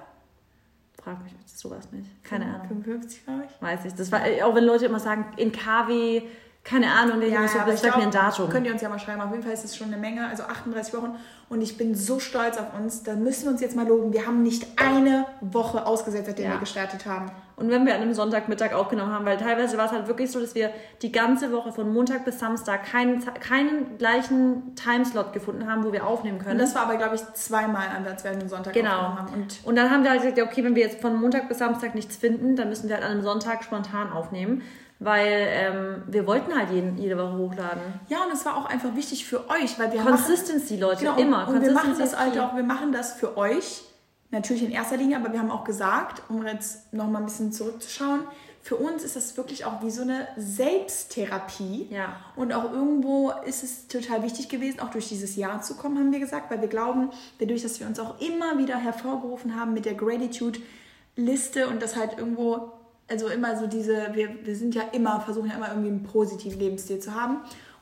[1.00, 2.25] frag mich sowas nicht.
[2.25, 2.66] Keine Ahnung.
[2.68, 3.62] 55, glaube ich.
[3.62, 3.95] Weiß ich.
[3.95, 6.23] Das war auch wenn Leute immer sagen, in KW,
[6.65, 8.50] keine Ahnung, ja, so, aber das ich sagt mir ein Datum.
[8.50, 9.21] Könnt ihr uns ja mal schreiben.
[9.23, 11.17] Auf jeden Fall ist es schon eine Menge, also 38 Wochen.
[11.49, 13.02] Und ich bin so stolz auf uns.
[13.02, 14.13] Da müssen wir uns jetzt mal loben.
[14.13, 16.52] Wir haben nicht eine Woche ausgesetzt, seitdem Ja.
[16.52, 17.30] wir gestartet haben.
[17.58, 20.40] Und wenn wir an einem Sonntagmittag aufgenommen haben, weil teilweise war es halt wirklich so,
[20.40, 20.71] dass wir
[21.02, 26.06] die ganze Woche von Montag bis Samstag keinen, keinen gleichen Timeslot gefunden haben, wo wir
[26.06, 26.52] aufnehmen können.
[26.52, 28.90] Und das war aber, glaube ich, zweimal, als wir einen Sonntag Genau.
[28.90, 29.32] aufgenommen haben.
[29.34, 31.94] Und Und dann haben wir halt gesagt, okay, wenn wir jetzt von Montag bis Samstag
[31.94, 34.62] nichts finden, dann müssen wir halt an einem Sonntag spontan aufnehmen,
[35.00, 37.80] weil ähm, wir wollten halt jeden, jede Woche hochladen.
[38.08, 41.47] ja, und es war auch einfach wichtig für euch, weil wir Consistency, Leute, Genau, immer.
[41.49, 43.82] Und, und wir machen das halt auch, wir machen das für euch,
[44.30, 48.23] natürlich in erster Linie, aber wir haben auch gesagt, um jetzt nochmal ein bisschen zurückzuschauen,
[48.69, 51.86] für uns ist das wirklich auch wie so eine Selbsttherapie.
[51.91, 52.17] Ja.
[52.36, 56.12] Und auch irgendwo ist es total wichtig gewesen, auch durch dieses Jahr zu kommen, haben
[56.12, 59.86] wir gesagt, weil wir glauben, dadurch, dass wir uns auch immer wieder hervorgerufen haben mit
[59.86, 62.73] der Gratitude-Liste und das halt irgendwo,
[63.08, 66.58] also immer so diese, wir, wir sind ja immer, versuchen ja immer irgendwie einen positiven
[66.58, 67.38] Lebensstil zu haben.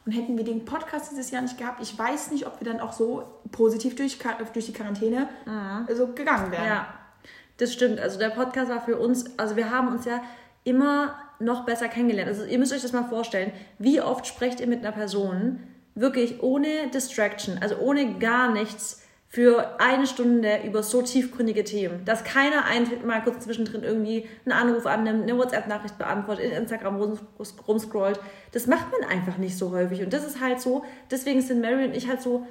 [0.07, 2.81] Und hätten wir den Podcast dieses Jahr nicht gehabt, ich weiß nicht, ob wir dann
[2.81, 4.19] auch so positiv durch,
[4.55, 5.29] durch die Quarantäne
[5.93, 6.65] so gegangen wären.
[6.65, 6.95] Ja,
[7.57, 7.99] das stimmt.
[7.99, 10.23] Also der Podcast war für uns, also wir haben uns ja
[10.63, 12.29] immer noch besser kennengelernt.
[12.29, 15.61] Also ihr müsst euch das mal vorstellen, wie oft sprecht ihr mit einer Person
[15.97, 19.03] wirklich ohne Distraction, also ohne gar nichts
[19.37, 24.53] für eine Stunde über so tiefgründige Themen, dass keiner ein, mal kurz zwischendrin irgendwie einen
[24.53, 27.19] Anruf annimmt, eine WhatsApp-Nachricht beantwortet, in Instagram rum-
[27.69, 28.19] rumscrollt.
[28.53, 30.01] Das macht man einfach nicht so häufig.
[30.01, 32.47] Und das ist halt so, deswegen sind Mary und ich halt so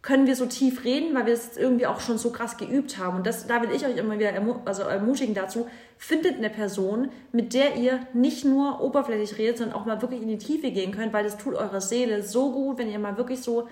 [0.00, 3.18] können wir so tief reden, weil wir es irgendwie auch schon so krass geübt haben.
[3.18, 5.68] Und das, da will ich euch immer wieder ermu also ermutigen dazu,
[5.98, 10.28] findet eine Person, mit der ihr nicht nur oberflächlich redet, sondern auch mal wirklich in
[10.28, 13.42] die Tiefe gehen könnt, weil das tut eurer Seele so gut, wenn ihr mal wirklich
[13.42, 13.68] so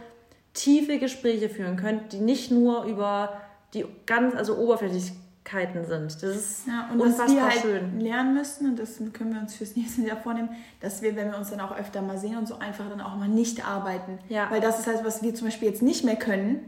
[0.57, 3.40] tiefe Gespräche führen könnt, die nicht nur über
[3.75, 6.07] die ganz, also Oberflächlichkeiten sind.
[6.23, 8.01] Das ist Ja, und was unfassbar wir halt schön.
[8.01, 10.49] lernen müssen, und das können wir uns fürs nächste Jahr vornehmen,
[10.81, 13.16] dass wir, wenn wir uns dann auch öfter mal sehen und so einfach dann auch
[13.16, 14.19] mal nicht arbeiten.
[14.29, 14.51] Ja.
[14.51, 16.61] Weil das ist halt, was wir zum Beispiel jetzt nicht mehr können.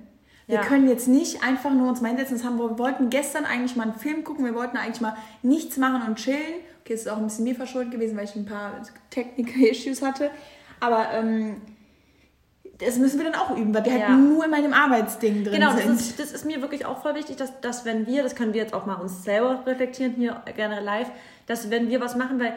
[0.46, 0.62] Wir Ja.
[0.62, 2.36] können jetzt nicht einfach nur uns mal hinsetzen.
[2.38, 5.76] Das haben wir, wollten gestern eigentlich mal einen Film gucken, wir wollten eigentlich mal nichts
[5.76, 6.38] machen und chillen.
[6.80, 8.72] Okay, das ist auch ein bisschen mir verschuldet gewesen, weil ich ein paar
[9.10, 10.30] Technical Issues hatte.
[10.80, 11.60] Aber ähm,
[12.78, 14.08] das müssen wir dann auch üben, weil wir Ja.
[14.08, 16.00] halt nur in meinem Arbeitsding drin Genau, das sind.
[16.00, 18.60] ist, das ist mir wirklich auch voll wichtig, dass, dass wenn wir, das können wir
[18.62, 21.08] jetzt auch mal uns selber reflektieren, hier gerne live,
[21.46, 22.54] dass wenn wir was machen, weil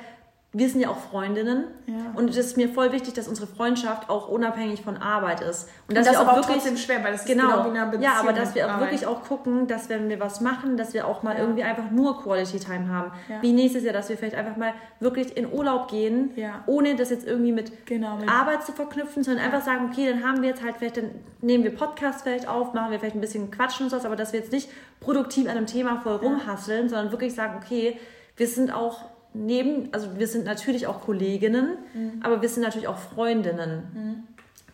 [0.54, 1.94] wir sind ja auch Freundinnen Ja.
[2.14, 5.64] und es ist mir voll wichtig, dass unsere Freundschaft auch unabhängig von Arbeit ist.
[5.88, 7.92] Und Und dass das wir ist auch wirklich trotzdem schwer, weil das ist genau, genau
[8.02, 8.90] ja, aber dass wir auch Arbeit.
[8.92, 12.22] wirklich auch gucken, dass wenn wir was machen, dass wir auch mal irgendwie einfach nur
[12.22, 13.12] Quality Time haben.
[13.30, 13.42] Ja.
[13.42, 16.64] Wie nächstes Jahr, dass wir vielleicht einfach mal wirklich in Urlaub gehen, Ja.
[16.66, 20.28] ohne das jetzt irgendwie mit Genau, mit- Arbeit zu verknüpfen, sondern einfach sagen, okay, dann
[20.28, 23.22] haben wir jetzt halt vielleicht, dann nehmen wir Podcast vielleicht auf, machen wir vielleicht ein
[23.22, 26.90] bisschen Quatschen und sowas, aber dass wir jetzt nicht produktiv an einem Thema voll rumhasseln,
[26.90, 27.98] sondern wirklich sagen, okay,
[28.36, 31.78] wir sind auch neben, also wir sind natürlich auch Kolleginnen,
[32.24, 34.28] aber wir sind natürlich auch Freundinnen.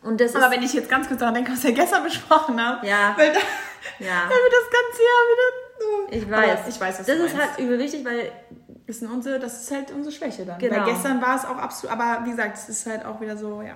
[0.03, 2.59] Und das Aber ist, wenn ich jetzt ganz kurz daran denke, was wir gestern besprochen
[2.63, 3.13] haben, Ja.
[3.17, 3.39] weil da,
[3.99, 6.17] ja, dann wird das ganze Jahr wieder.
[6.17, 6.59] ich weiß.
[6.59, 8.31] Aber ich weiß, was das ist halt übel wichtig, weil
[8.85, 10.57] Das, sind unsere, das ist halt unsere Schwäche dann.
[10.59, 10.77] Genau.
[10.77, 13.61] Weil gestern war es auch absolut, aber wie gesagt, es ist halt auch wieder so,
[13.61, 13.75] ja.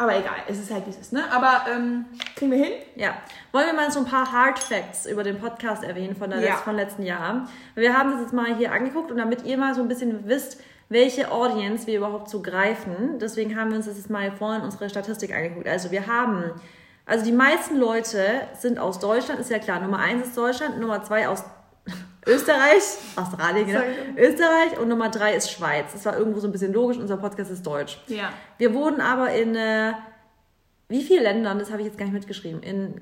[0.00, 1.22] Aber egal, es ist halt wie es ist, ne?
[1.30, 2.72] Aber ähm, kriegen wir hin?
[2.96, 3.18] Ja,
[3.52, 6.54] wollen wir mal so ein paar Hard Facts über den Podcast erwähnen von, der Ja.
[6.54, 7.46] Letz-, von letzten Jahr.
[7.74, 10.58] Wir haben das jetzt mal hier angeguckt und damit ihr mal so ein bisschen wisst,
[10.88, 14.88] welche Audience wir überhaupt so greifen, deswegen haben wir uns das jetzt mal vorhin unsere
[14.88, 15.68] Statistik angeguckt.
[15.68, 16.50] Also wir haben,
[17.04, 18.24] also die meisten Leute
[18.58, 19.80] sind aus Deutschland, ist ja klar.
[19.80, 21.44] Nummer eins ist Deutschland, Nummer zwei aus
[22.26, 22.82] Österreich,
[23.16, 23.80] Australien, genau.
[24.16, 25.92] Österreich und Nummer drei ist Schweiz.
[25.92, 27.98] Das war irgendwo so ein bisschen logisch, unser Podcast ist deutsch.
[28.08, 28.30] Ja.
[28.58, 29.92] Wir wurden aber in äh,
[30.88, 33.00] wie viele Ländern, das habe ich jetzt gar nicht mitgeschrieben, in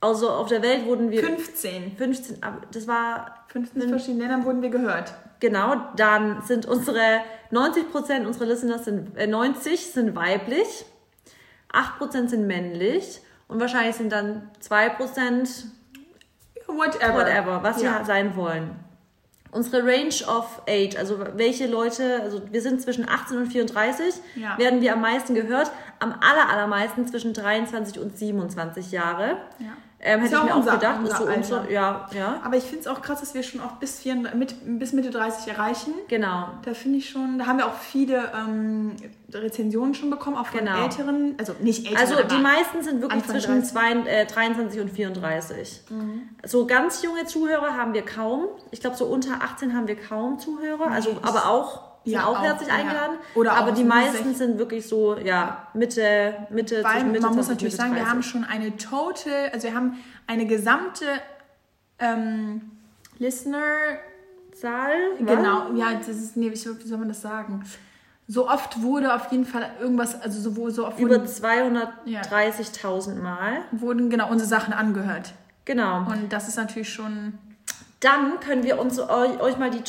[0.00, 1.96] also auf der Welt wurden wir 15.
[1.96, 5.12] 15, aber das war 15 verschiedenen Ländern wurden wir gehört.
[5.40, 10.84] genau, dann sind unsere 90 Prozent unserer Listeners sind äh, 90 sind weiblich,
[11.72, 15.66] 8 Prozent sind männlich und wahrscheinlich sind dann 2 Prozent
[16.68, 17.14] Whatever.
[17.14, 17.98] whatever, was ja.
[17.98, 18.70] wir sein wollen.
[19.50, 24.58] Unsere Range of Age, also welche Leute, also wir sind zwischen 18 und 34, Ja.
[24.58, 29.38] werden wir am meisten gehört, am aller, allermeisten zwischen 23 und 27 Jahre.
[29.58, 29.72] Ja.
[30.00, 32.56] Ähm, hätte ich mir auch auch unser- gedacht, ist so unser unser, ja, ja, Aber
[32.56, 35.48] ich finde es auch krass, dass wir schon auch bis, 34, mit, bis Mitte 30
[35.52, 35.92] erreichen.
[36.06, 36.50] genau.
[36.64, 38.94] Da finde ich schon, da haben wir auch viele ähm,
[39.34, 40.84] Rezensionen schon bekommen, auch von Genau.
[40.84, 43.70] älteren, also nicht älteren, Also die meisten sind wirklich Anfang zwischen 30.
[43.72, 45.82] zwei, äh, 23 und 34.
[46.46, 48.44] So ganz junge Zuhörer haben wir kaum.
[48.70, 50.92] Ich glaube, so unter 18 haben wir kaum Zuhörer.
[50.92, 52.74] Also, aber auch, sind Ja, auch auch, herzlich ja.
[52.74, 53.16] eingeladen.
[53.34, 54.34] Oder aber die meisten 16.
[54.34, 57.90] sind wirklich so, ja, Mitte, Mitte, Weil zwischen Mitte man muss 20, natürlich Mitte sagen,
[57.94, 58.10] wir 30.
[58.10, 61.04] haben schon eine total, also wir haben eine gesamte
[61.98, 62.70] ähm,
[63.18, 63.62] Listener,
[64.52, 64.92] Zahl.
[65.18, 67.64] genau, ja, das ist, nee, wie soll man das sagen?
[68.26, 73.14] So oft wurde auf jeden Fall irgendwas, also so, wo- so oft Über wurden, 230.000
[73.22, 73.60] Mal.
[73.72, 75.32] wurden genau unsere Sachen angehört.
[75.64, 75.98] Genau.
[76.10, 77.38] Und das ist natürlich schon,
[78.00, 79.82] Dann können wir uns euch, euch mal die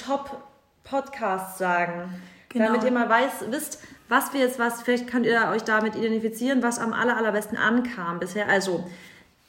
[0.90, 2.22] Top-Podcasts sagen.
[2.50, 2.68] Genau.
[2.68, 6.64] Damit ihr mal weiß, wisst, was wir jetzt, was, vielleicht könnt ihr euch damit identifizieren,
[6.64, 8.48] was am aller, allerbesten ankam bisher.
[8.50, 8.90] Also,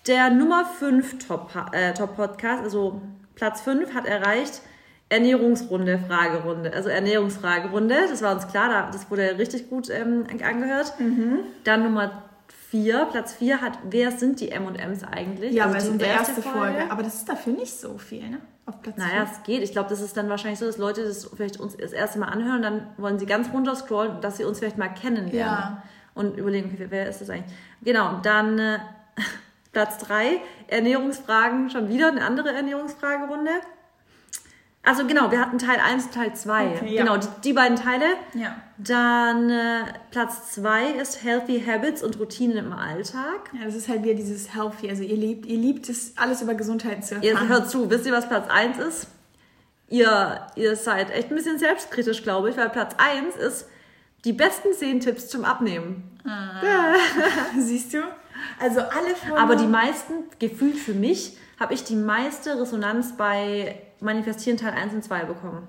[0.06, 3.00] der Nummer 5 Top, äh, Top Podcast, also
[3.34, 4.60] Platz 5 hat erreicht
[5.08, 6.72] Ernährungsrunde, Fragerunde.
[6.72, 10.94] Also Ernährungsfragerunde, das war uns klar, da- das wurde richtig gut ähm, angehört.
[11.00, 11.40] Mhm.
[11.64, 12.22] Dann Nummer
[12.70, 15.52] 4, Platz 4 hat, wer sind die M&M's eigentlich?
[15.52, 16.58] ja, Also weil die so unsere erste Folge.
[16.58, 16.90] Folge.
[16.92, 18.38] Aber das ist dafür nicht so viel, ne?
[18.64, 19.62] Auf Platz Naja, es geht.
[19.64, 22.28] Ich glaube, das ist dann wahrscheinlich so, dass Leute das vielleicht uns das erste Mal
[22.28, 25.32] anhören und dann wollen sie ganz runter scrollen, dass sie uns vielleicht mal kennenlernen.
[25.34, 25.82] Ja.
[26.14, 27.52] Und überlegen, okay, wer ist das eigentlich?
[27.82, 28.78] Genau, dann äh,
[29.72, 33.50] Platz 3, Ernährungsfragen, schon wieder eine andere Ernährungsfragerunde.
[34.82, 36.68] Also genau, wir hatten Teil 1 und Teil 2.
[36.68, 37.02] Okay, ja.
[37.02, 38.06] Genau, die, die beiden Teile.
[38.34, 38.56] Ja.
[38.78, 43.50] Dann äh, Platz 2 ist Healthy Habits und Routinen im Alltag.
[43.52, 44.88] Ja, das ist halt wieder dieses Healthy.
[44.88, 47.48] Also ihr liebt, ihr liebt es, alles über Gesundheit zu Ihr erfahren.
[47.48, 49.06] hört zu, wisst ihr, was Platz 1 ist?
[49.88, 53.66] Ihr, ihr seid echt ein bisschen selbstkritisch, glaube ich, weil Platz 1 ist
[54.24, 56.18] die besten 10 Tipps zum Abnehmen.
[57.58, 57.98] Siehst du?
[58.58, 59.36] Also alle Folgen.
[59.36, 64.94] Aber die meisten, gefühlt für mich, habe ich die meiste Resonanz bei Manifestieren Teil 1
[64.94, 65.68] und 2 bekommen.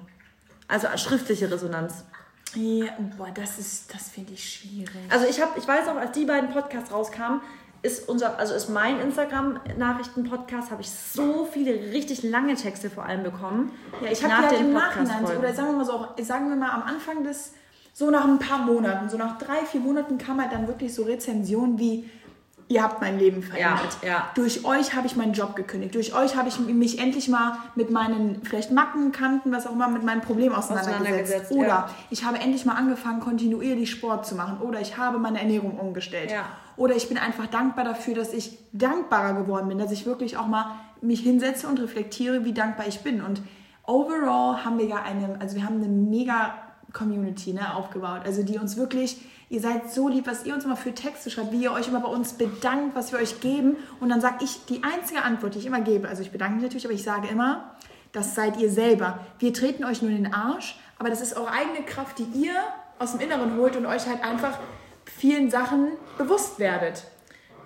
[0.68, 2.06] Also schriftliche Resonanz.
[2.56, 4.90] Ja, boah, das ist, das finde ich schwierig.
[5.10, 7.42] Also ich habe, ich weiß auch, als die beiden Podcasts rauskamen,
[7.84, 13.24] ist unser, also ist mein Instagram-Nachrichten-Podcast, habe ich so viele richtig lange Texte vor allem
[13.24, 13.72] bekommen.
[14.04, 16.50] Ja, ich habe nach ja den im Nachhinein, so, oder sagen wir mal so, sagen
[16.50, 17.54] wir mal am Anfang des,
[17.94, 21.04] so nach ein paar Monaten, so nach drei, vier Monaten kam halt dann wirklich so
[21.04, 22.10] Rezensionen wie,
[22.72, 23.98] ihr habt mein Leben verändert.
[24.02, 24.30] Ja, ja.
[24.34, 25.94] Durch euch habe ich meinen Job gekündigt.
[25.94, 29.90] Durch euch habe ich mich endlich mal mit meinen vielleicht Macken, Kanten, was auch immer,
[29.90, 31.02] mit meinen Problemen auseinandergesetzt.
[31.02, 31.90] Auseinandergesetzt, Oder ja.
[32.10, 34.62] ich habe endlich mal angefangen, kontinuierlich Sport zu machen.
[34.62, 36.34] Oder ich habe meine Ernährung umgestellt.
[36.78, 40.48] Oder ich bin einfach dankbar dafür, dass ich dankbarer geworden bin, dass ich wirklich auch
[40.48, 43.22] mal mich hinsetze und reflektiere, wie dankbar ich bin.
[43.22, 43.42] Und
[43.86, 46.54] overall haben wir ja eine, also wir haben eine mega
[46.94, 48.22] Community ne, aufgebaut.
[48.24, 49.18] Also die uns wirklich,
[49.52, 52.00] ihr seid so lieb, was ihr uns immer für Texte schreibt, wie ihr euch immer
[52.00, 53.76] bei uns bedankt, was wir euch geben.
[54.00, 56.64] Und dann sage ich, die einzige Antwort, die ich immer gebe, also ich bedanke mich
[56.64, 57.76] natürlich, aber ich sage immer,
[58.14, 59.20] das seid ihr selber.
[59.40, 62.54] Wir treten euch nur in den Arsch, aber das ist eure eigene Kraft, die ihr
[62.98, 64.58] aus dem Inneren holt und euch halt einfach
[65.04, 67.04] vielen Sachen bewusst werdet.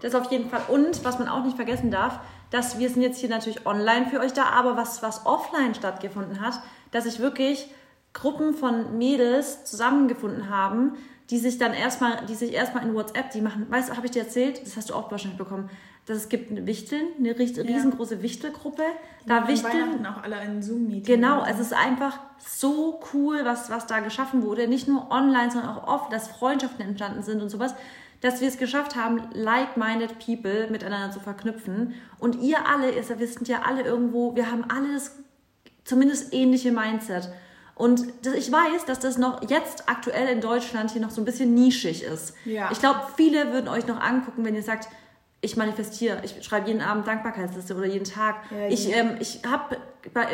[0.01, 0.61] Das auf jeden Fall.
[0.67, 2.19] Und was man auch nicht vergessen darf,
[2.49, 6.41] dass wir sind jetzt hier natürlich online für euch da, aber was, was offline stattgefunden
[6.41, 7.69] hat, dass sich wirklich
[8.13, 10.93] Gruppen von Mädels zusammengefunden haben,
[11.29, 14.11] die sich dann erstmal, die sich erstmal in WhatsApp, die machen, weißt du, habe ich
[14.11, 15.69] dir erzählt, das hast du auch wahrscheinlich bekommen,
[16.05, 18.83] dass es gibt eine Wichteln, eine riesengroße Wichtelgruppe.
[19.25, 20.05] Da ja, Wichteln.
[20.05, 21.07] auch alle in Zoom-Meetings.
[21.07, 24.67] Genau, es ist einfach so cool, was, was da geschaffen wurde.
[24.67, 27.73] Nicht nur online, sondern auch oft, dass Freundschaften entstanden sind und sowas.
[28.21, 31.95] Dass wir es geschafft haben, like-minded people miteinander zu verknüpfen.
[32.19, 35.11] Und ihr alle, ihr wisst ja alle irgendwo, wir haben alles
[35.85, 37.29] zumindest ähnliche Mindset.
[37.75, 41.53] Und ich weiß, dass das noch jetzt aktuell in Deutschland hier noch so ein bisschen
[41.53, 42.33] nischig ist.
[42.45, 42.69] Ja.
[42.71, 44.87] Ich glaube, viele würden euch noch angucken, wenn ihr sagt,
[45.41, 48.37] ich manifestiere, ich schreibe jeden Abend Dankbarkeitsliste oder jeden Tag.
[48.49, 49.77] Ja, ich ähm, ich habe,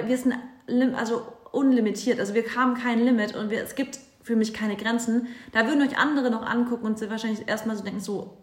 [0.06, 0.36] wir sind
[0.96, 5.28] also unlimitiert, also wir haben kein Limit und wir, es gibt für mich keine Grenzen.
[5.52, 8.38] Da würden euch andere noch angucken und sie wahrscheinlich erstmal so denken, so,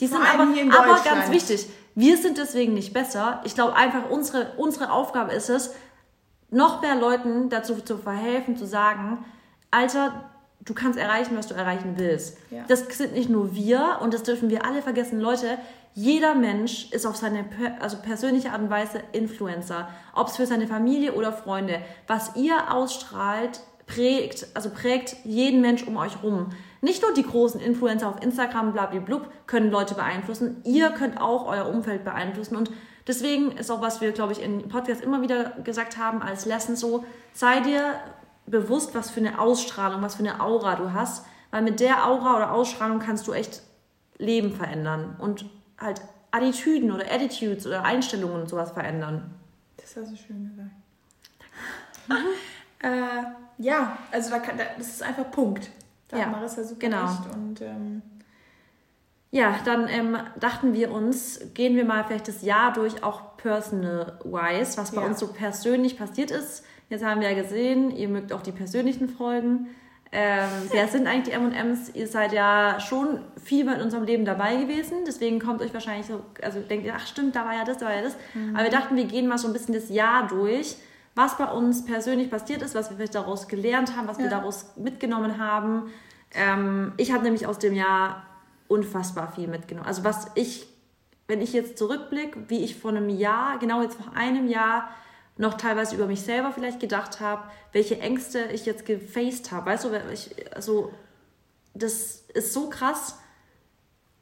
[0.00, 1.68] die sind aber, aber ganz wichtig.
[1.94, 3.40] Wir sind deswegen nicht besser.
[3.44, 5.70] Ich glaube einfach, unsere, unsere Aufgabe ist es,
[6.54, 9.24] noch mehr Leuten dazu zu verhelfen, zu sagen,
[9.70, 10.30] Alter,
[10.64, 12.38] du kannst erreichen, was du erreichen willst.
[12.50, 12.64] Ja.
[12.68, 15.20] Das sind nicht nur wir und das dürfen wir alle vergessen.
[15.20, 15.58] Leute,
[15.94, 17.44] jeder Mensch ist auf seine
[17.80, 19.88] also persönliche Art und Weise Influencer.
[20.14, 21.80] Ob es für seine Familie oder Freunde.
[22.06, 26.50] Was ihr ausstrahlt, prägt, also prägt jeden Mensch um euch rum.
[26.80, 30.62] Nicht nur die großen Influencer auf Instagram, blablablub, können Leute beeinflussen.
[30.64, 32.56] Ihr könnt auch euer Umfeld beeinflussen.
[32.56, 32.70] Und
[33.06, 36.76] deswegen ist auch, was wir, glaube ich, in Podcast immer wieder gesagt haben, als Lesson
[36.76, 37.94] so, sei dir
[38.46, 42.36] bewusst, was für eine Ausstrahlung, was für eine Aura du hast, weil mit der Aura
[42.36, 43.62] oder Ausstrahlung kannst du echt
[44.18, 45.46] Leben verändern und
[45.78, 49.34] halt Attitüden oder Attitudes oder Einstellungen und sowas verändern.
[49.76, 50.70] Das hast du schön gesagt.
[52.80, 55.70] äh, ja, also da kann, das ist einfach Punkt.
[56.08, 57.08] Da ja, Marissa super genau.
[57.32, 58.02] und ähm
[59.34, 64.78] ja, dann ähm, dachten wir uns, gehen wir mal vielleicht das Jahr durch, auch personal-wise,
[64.78, 65.08] was bei ja.
[65.08, 66.64] uns so persönlich passiert ist.
[66.88, 69.70] Jetzt haben wir ja gesehen, ihr mögt auch die persönlichen Folgen.
[70.12, 71.90] Ähm, wer sind eigentlich die M&Ms?
[71.94, 76.20] Ihr seid ja schon viel in unserem Leben dabei gewesen, deswegen kommt euch wahrscheinlich so,
[76.40, 78.16] also denkt ihr, ach stimmt, da war ja das, da war ja das.
[78.34, 78.54] Mhm.
[78.54, 80.76] Aber wir dachten, wir gehen mal so ein bisschen das Jahr durch,
[81.16, 84.24] was bei uns persönlich passiert ist, was wir vielleicht daraus gelernt haben, was ja.
[84.24, 85.90] wir daraus mitgenommen haben.
[86.32, 88.22] Ähm, ich habe nämlich aus dem Jahr
[88.68, 89.86] unfassbar viel mitgenommen.
[89.86, 90.66] Also was ich,
[91.26, 94.88] wenn ich jetzt zurückblicke, wie ich vor einem Jahr, genau jetzt vor einem Jahr,
[95.36, 99.66] noch teilweise über mich selber vielleicht gedacht habe, welche Ängste ich jetzt gefaced habe.
[99.66, 100.92] Weißt du, ich, also
[101.74, 103.18] das ist so krass.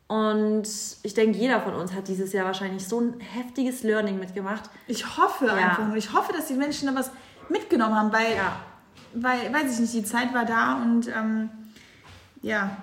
[0.09, 0.69] Und
[1.03, 4.69] ich denke, jeder von uns hat dieses Jahr wahrscheinlich so ein heftiges Learning mitgemacht.
[4.87, 5.55] Ich hoffe ja.
[5.55, 5.97] einfach nur.
[5.97, 7.11] Ich hoffe, dass die Menschen da was
[7.49, 8.57] mitgenommen haben, weil, ja.
[9.15, 11.51] weil, weiß ich nicht, die Zeit war da und ähm,
[12.43, 12.77] ja.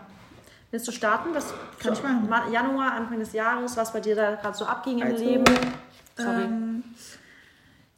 [0.71, 1.29] Willst du starten?
[1.33, 2.53] Was kann so, ich machen?
[2.53, 5.45] Januar, Anfang des Jahres, was bei dir da gerade so abging also, im Leben?
[6.15, 6.43] Sorry.
[6.43, 6.83] Ähm,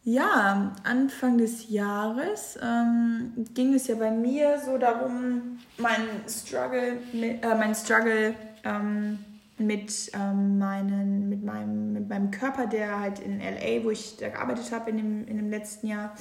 [0.03, 7.43] ja, Anfang des Jahres ähm, ging es ja bei mir so darum, mein Struggle, mit,
[7.43, 9.19] äh, mein Struggle ähm,
[9.59, 14.29] mit, ähm, meinen, mit, meinem, mit meinem Körper, der halt in LA, wo ich da
[14.29, 16.15] gearbeitet habe in dem, in dem letzten Jahr,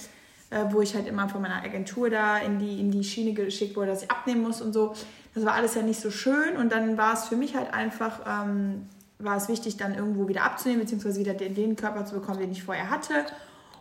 [0.50, 3.76] äh, wo ich halt immer von meiner Agentur da in die, in die Schiene geschickt
[3.76, 4.94] wurde, dass ich abnehmen muss und so.
[5.34, 8.20] Das war alles ja nicht so schön und dann war es für mich halt einfach,
[8.26, 8.88] ähm,
[9.18, 12.50] war es wichtig, dann irgendwo wieder abzunehmen, beziehungsweise wieder den, den Körper zu bekommen, den
[12.50, 13.26] ich vorher hatte.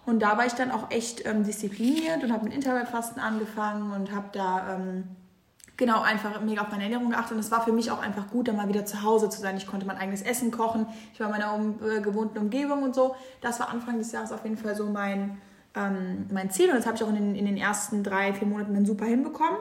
[0.05, 4.11] Und da war ich dann auch echt ähm, diszipliniert und habe mit Intervallfasten angefangen und
[4.11, 5.03] habe da ähm,
[5.79, 7.33] genau einfach mega auf meine Ernährung geachtet.
[7.33, 9.57] Und es war für mich auch einfach gut, dann mal wieder zu Hause zu sein.
[9.57, 10.85] Ich konnte mein eigenes Essen kochen.
[11.13, 13.15] Ich war in meiner um, äh, gewohnten Umgebung und so.
[13.41, 15.39] Das war Anfang des Jahres auf jeden Fall so mein,
[15.75, 16.69] ähm, mein Ziel.
[16.69, 19.05] Und das habe ich auch in den, in den ersten drei, vier Monaten dann super
[19.05, 19.57] hinbekommen.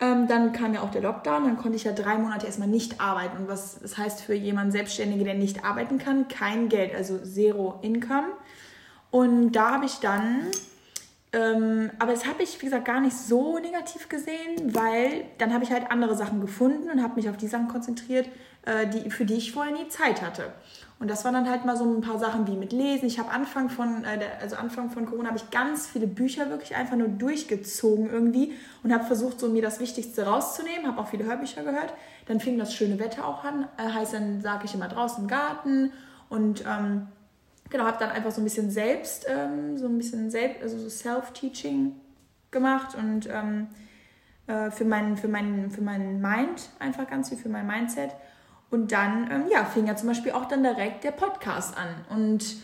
[0.00, 3.00] Ähm, dann kam ja auch der Lockdown, dann konnte ich ja drei Monate erstmal nicht
[3.00, 3.38] arbeiten.
[3.38, 7.80] Und was das heißt für jemanden Selbstständigen, der nicht arbeiten kann, kein Geld, also Zero
[7.82, 8.28] Income.
[9.10, 10.46] Und da habe ich dann,
[11.32, 15.64] ähm, aber das habe ich, wie gesagt, gar nicht so negativ gesehen, weil dann habe
[15.64, 18.28] ich halt andere Sachen gefunden und habe mich auf die Sachen konzentriert,
[18.66, 20.52] äh, die, für die ich vorher nie Zeit hatte.
[21.00, 23.06] Und das waren dann halt mal so ein paar Sachen wie mit Lesen.
[23.06, 26.74] Ich habe Anfang von, äh, also Anfang von Corona habe ich ganz viele Bücher wirklich
[26.74, 30.88] einfach nur durchgezogen irgendwie und habe versucht, so mir das Wichtigste rauszunehmen.
[30.88, 31.94] Habe auch viele Hörbücher gehört.
[32.26, 33.68] Dann fing das schöne Wetter auch an.
[33.76, 35.92] Äh, heißt, dann sage ich immer draußen im Garten
[36.28, 37.06] und ähm,
[37.70, 40.88] genau, habe dann einfach so ein bisschen selbst, ähm, so ein bisschen selbst, also so
[40.88, 41.94] Self-Teaching
[42.50, 43.68] gemacht und ähm,
[44.46, 48.10] äh, für, mein, für, mein, für meinen Mind einfach ganz viel, für mein Mindset.
[48.70, 51.88] Und dann, ähm, ja, fing ja zum Beispiel auch dann direkt der Podcast an.
[52.10, 52.56] Und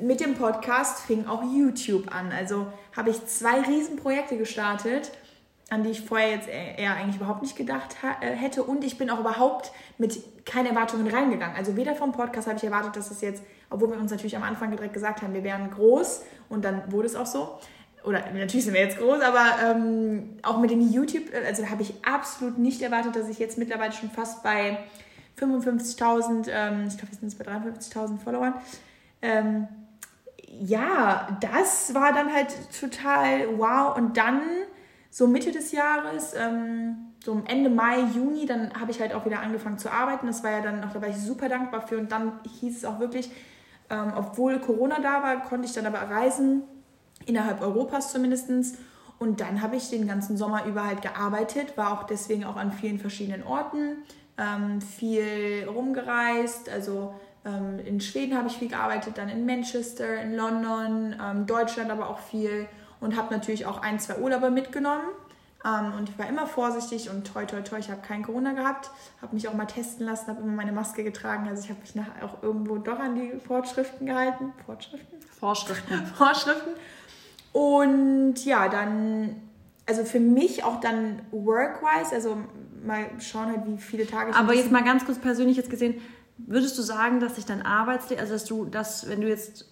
[0.00, 2.32] mit dem Podcast fing auch YouTube an.
[2.32, 5.12] Also habe ich zwei Riesenprojekte gestartet.
[5.70, 8.62] an die ich vorher jetzt eher eigentlich überhaupt nicht gedacht äh, hätte.
[8.62, 11.56] Und ich bin auch überhaupt mit keinen Erwartungen reingegangen.
[11.56, 14.42] Also weder vom Podcast habe ich erwartet, dass es jetzt, obwohl wir uns natürlich am
[14.42, 17.58] Anfang direkt gesagt haben, wir wären groß und dann wurde es auch so.
[18.04, 21.94] Oder natürlich sind wir jetzt groß, aber ähm, auch mit dem YouTube, also habe ich
[22.04, 24.78] absolut nicht erwartet, dass ich jetzt mittlerweile schon fast bei
[25.38, 28.54] 55.000, ähm, ich glaube, wir sind jetzt bei 53.000 Followern.
[29.20, 29.68] Ähm,
[30.60, 33.96] ja, das war dann halt total wow.
[33.96, 34.42] Und dann
[35.10, 39.40] so Mitte des Jahres, ähm, so Ende Mai, Juni, dann habe ich halt auch wieder
[39.40, 40.26] angefangen zu arbeiten.
[40.26, 41.98] Das war ja dann auch, da war ich super dankbar für.
[41.98, 43.30] Und dann hieß es auch wirklich,
[43.90, 46.62] ähm, obwohl Corona da war, konnte ich dann aber reisen,
[47.26, 48.78] innerhalb Europas zumindest.
[49.18, 52.72] Und dann habe ich den ganzen Sommer über halt gearbeitet, war auch deswegen auch an
[52.72, 53.98] vielen verschiedenen Orten,
[54.38, 56.68] ähm, viel rumgereist.
[56.68, 57.14] Also
[57.44, 62.08] ähm, in Schweden habe ich viel gearbeitet, dann in Manchester, in London, ähm, Deutschland aber
[62.08, 62.68] auch viel
[63.00, 65.04] und habe natürlich auch ein, zwei Urlaube mitgenommen.
[65.64, 68.90] Ähm, und ich war immer vorsichtig und toi, toi, toi, ich habe kein Corona gehabt,
[69.20, 71.48] habe mich auch mal testen lassen, habe immer meine Maske getragen.
[71.48, 74.52] Also ich habe mich nachher auch irgendwo doch an die Vorschriften gehalten.
[74.64, 75.16] Vorschriften?
[75.38, 76.06] Vorschriften.
[76.16, 76.70] Vorschriften.
[77.52, 79.36] Und ja, dann,
[79.86, 82.38] also für mich auch dann work-wise, also
[82.84, 86.00] mal schauen halt, wie viele Tage Aber jetzt mal ganz kurz persönlich jetzt gesehen,
[86.38, 89.66] würdest du sagen, dass sich dein Arbeitsleben, also dass du, dass wenn du jetzt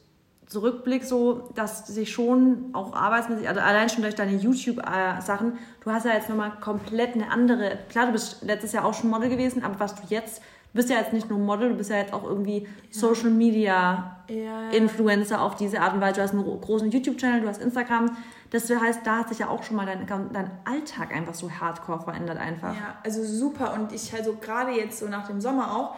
[0.51, 6.07] Zurückblick so, dass sich schon auch arbeitsmäßig, also allein schon durch deine YouTube-Sachen, du hast
[6.07, 9.63] ja jetzt nochmal komplett eine andere, klar, du bist letztes Jahr auch schon Model gewesen,
[9.63, 12.13] aber was du jetzt, du bist ja jetzt nicht nur Model, du bist ja jetzt
[12.13, 14.71] auch irgendwie Social Media ja.
[14.71, 16.17] Influencer auf diese Art und Weise.
[16.17, 18.17] Du hast einen großen YouTube-Channel, du hast Instagram.
[18.51, 22.01] Das heißt, da hat sich ja auch schon mal dein, dein Alltag einfach so hardcore
[22.01, 22.75] verändert einfach.
[22.75, 23.75] Ja, also super.
[23.75, 25.97] Und ich also gerade jetzt so nach dem Sommer auch,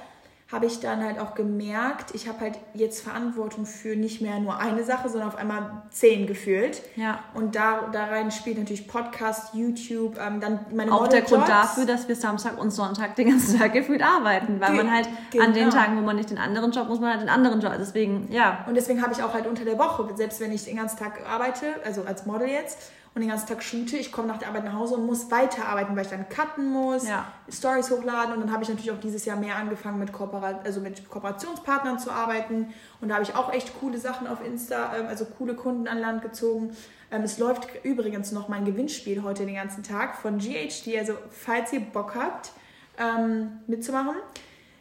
[0.52, 4.58] habe ich dann halt auch gemerkt, ich habe halt jetzt Verantwortung für nicht mehr nur
[4.58, 6.82] eine Sache, sondern auf einmal zehn gefühlt.
[6.94, 7.20] Ja.
[7.32, 11.86] Und da, da rein spielt natürlich Podcast, YouTube, ähm, dann meine Auch der Grund dafür,
[11.86, 15.46] dass wir Samstag und Sonntag den ganzen Tag gefühlt arbeiten, weil Ge man halt genau.
[15.46, 15.82] an den genau.
[15.82, 17.72] Tagen, wo man nicht den anderen Job muss, man halt den anderen Job.
[17.78, 18.66] Deswegen, ja.
[18.68, 21.26] Und deswegen habe ich auch halt unter der Woche, selbst wenn ich den ganzen Tag
[21.26, 23.96] arbeite, also als Model jetzt, und den ganzen Tag shoote.
[23.96, 27.06] Ich komme nach der Arbeit nach Hause und muss weiterarbeiten, weil ich dann cutten muss,
[27.06, 27.26] ja.
[27.50, 30.80] Stories hochladen und dann habe ich natürlich auch dieses Jahr mehr angefangen mit, Kooperat also
[30.80, 35.06] mit Kooperationspartnern zu arbeiten und da habe ich auch echt coole Sachen auf Insta, ähm,
[35.08, 36.74] also coole Kunden an Land gezogen.
[37.10, 41.72] Ähm, es läuft übrigens noch mein Gewinnspiel heute den ganzen Tag von GHD, also falls
[41.72, 42.52] ihr Bock habt
[42.98, 44.16] ähm, mitzumachen.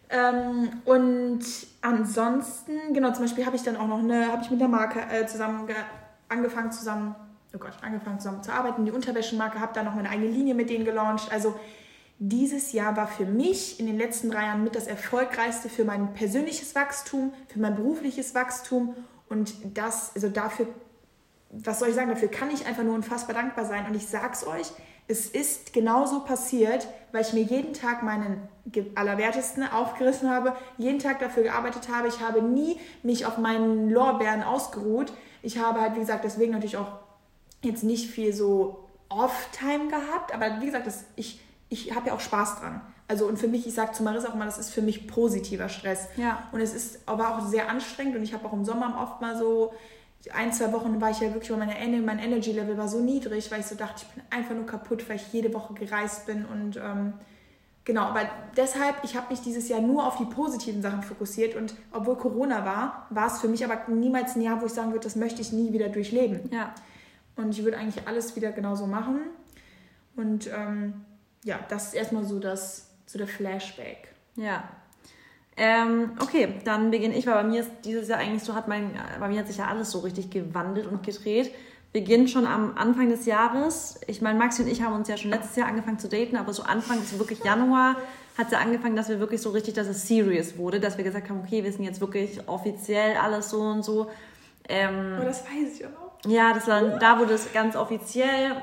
[0.09, 1.41] Ähm, und
[1.81, 4.99] ansonsten, genau, zum Beispiel habe ich dann auch noch eine, habe ich mit der Marke
[5.09, 5.69] äh, zusammen
[6.27, 7.15] angefangen zusammen
[7.53, 10.69] oh Gott, angefangen zusammen zu arbeiten, die Unterwäschemarke, habe dann noch meine eigene Linie mit
[10.69, 11.31] denen gelauncht.
[11.31, 11.59] Also
[12.19, 16.13] dieses Jahr war für mich in den letzten drei Jahren mit das erfolgreichste für mein
[16.13, 18.95] persönliches Wachstum, für mein berufliches Wachstum
[19.27, 20.67] und das, also dafür,
[21.49, 24.45] was soll ich sagen, dafür kann ich einfach nur unfassbar dankbar sein und ich sag's
[24.45, 24.71] euch,
[25.07, 28.47] es ist genauso passiert, weil ich mir jeden Tag meinen
[28.95, 32.07] Allerwertesten aufgerissen habe, jeden Tag dafür gearbeitet habe.
[32.07, 35.11] Ich habe nie mich auf meinen Lorbeeren ausgeruht.
[35.41, 36.99] Ich habe halt, wie gesagt, deswegen natürlich auch
[37.61, 42.19] jetzt nicht viel so Off-Time gehabt, aber wie gesagt, das, ich, ich habe ja auch
[42.19, 42.81] Spaß dran.
[43.07, 45.67] Also und für mich, ich sage zu Marissa auch mal, das ist für mich positiver
[45.67, 46.07] Stress.
[46.15, 46.47] Ja.
[46.53, 49.37] Und es ist aber auch sehr anstrengend und ich habe auch im Sommer oft mal
[49.37, 49.73] so
[50.33, 53.65] ein, zwei Wochen war ich ja wirklich, meine, mein Energy-Level war so niedrig, weil ich
[53.65, 57.13] so dachte, ich bin einfach nur kaputt, weil ich jede Woche gereist bin und ähm,
[57.83, 58.21] genau, aber
[58.55, 62.65] deshalb, ich habe mich dieses Jahr nur auf die positiven Sachen fokussiert und obwohl Corona
[62.65, 65.41] war, war es für mich aber niemals ein Jahr, wo ich sagen würde, das möchte
[65.41, 66.49] ich nie wieder durchleben.
[66.51, 66.73] Ja.
[67.35, 69.21] Und ich würde eigentlich alles wieder genauso machen.
[70.15, 71.05] Und ähm,
[71.43, 74.09] ja, das ist erstmal so, das, so der Flashback.
[74.35, 74.69] Ja.
[75.57, 78.91] Ähm, okay, dann beginne ich, weil bei mir ist dieses Jahr eigentlich so, hat mein,
[79.19, 81.53] bei mir hat sich ja alles so richtig gewandelt und gedreht.
[81.93, 83.99] Beginnt schon am Anfang des Jahres.
[84.07, 86.53] Ich meine, Maxi und ich haben uns ja schon letztes Jahr angefangen zu daten, aber
[86.53, 87.97] so Anfang, so wirklich Januar,
[88.37, 91.03] hat es ja angefangen, dass wir wirklich so richtig, dass es serious wurde, dass wir
[91.03, 94.09] gesagt haben, okay, wir sind jetzt wirklich offiziell alles so und so.
[94.69, 96.10] Ähm, oh, das weiß ich auch noch.
[96.25, 98.55] Ja, das war, da wurde es ganz offiziell.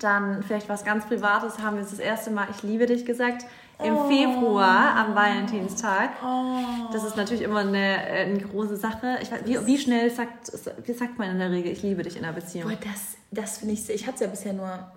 [0.00, 3.44] Dann vielleicht was ganz Privates haben wir das erste Mal Ich liebe dich gesagt.
[3.82, 4.08] Im oh.
[4.08, 6.10] Februar am Valentinstag.
[6.24, 6.92] Oh.
[6.92, 9.18] Das ist natürlich immer eine, eine große Sache.
[9.20, 10.52] Ich weiß, wie, wie schnell sagt,
[10.84, 12.70] wie sagt man in der Regel, ich liebe dich in einer Beziehung?
[12.70, 14.92] Boah, das, das finde ich, ich hatte es ja bisher nur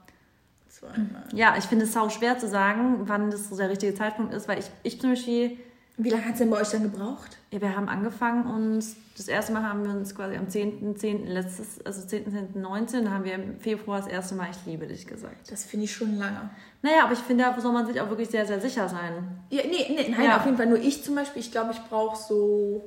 [0.69, 1.23] zweimal.
[1.33, 4.47] Ja, ich finde es sau schwer zu sagen, wann das so der richtige Zeitpunkt ist,
[4.47, 5.57] weil ich, ich zum Beispiel
[5.97, 7.36] wie lange hat es denn bei euch dann gebraucht?
[7.49, 8.83] Ja, wir haben angefangen und
[9.15, 10.95] das erste Mal haben wir uns quasi am 10.10.
[10.97, 11.27] 10.
[11.27, 15.49] letztes, also 10.10.19, haben wir im Februar das erste Mal Ich liebe dich gesagt.
[15.49, 16.49] Das finde ich schon lange.
[16.81, 19.41] Naja, aber ich finde, da soll man sich auch wirklich sehr, sehr sicher sein.
[19.49, 20.37] Ja, nee, nee nein, ja.
[20.37, 20.67] auf jeden Fall.
[20.67, 22.83] Nur ich zum Beispiel, ich glaube, ich brauche so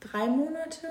[0.00, 0.88] drei Monate.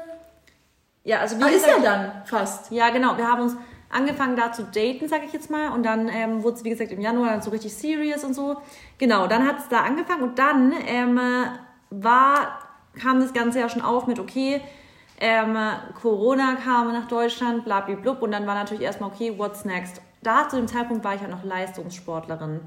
[1.03, 2.71] Ja, also wie ah, ist ja dann fast.
[2.71, 3.17] Ja, genau.
[3.17, 3.55] Wir haben uns
[3.89, 5.69] angefangen da zu daten, sage ich jetzt mal.
[5.71, 8.57] Und dann ähm, wurde es, wie gesagt, im Januar dann so richtig serious und so.
[8.99, 11.19] Genau, dann hat es da angefangen und dann ähm,
[11.89, 12.59] war,
[13.01, 14.61] kam das Ganze ja schon auf mit, okay,
[15.19, 15.57] ähm,
[16.01, 18.21] Corona kam nach Deutschland, blablablub.
[18.21, 20.01] Und dann war natürlich erstmal, okay, what's next?
[20.21, 22.59] Da zu dem Zeitpunkt war ich ja noch Leistungssportlerin.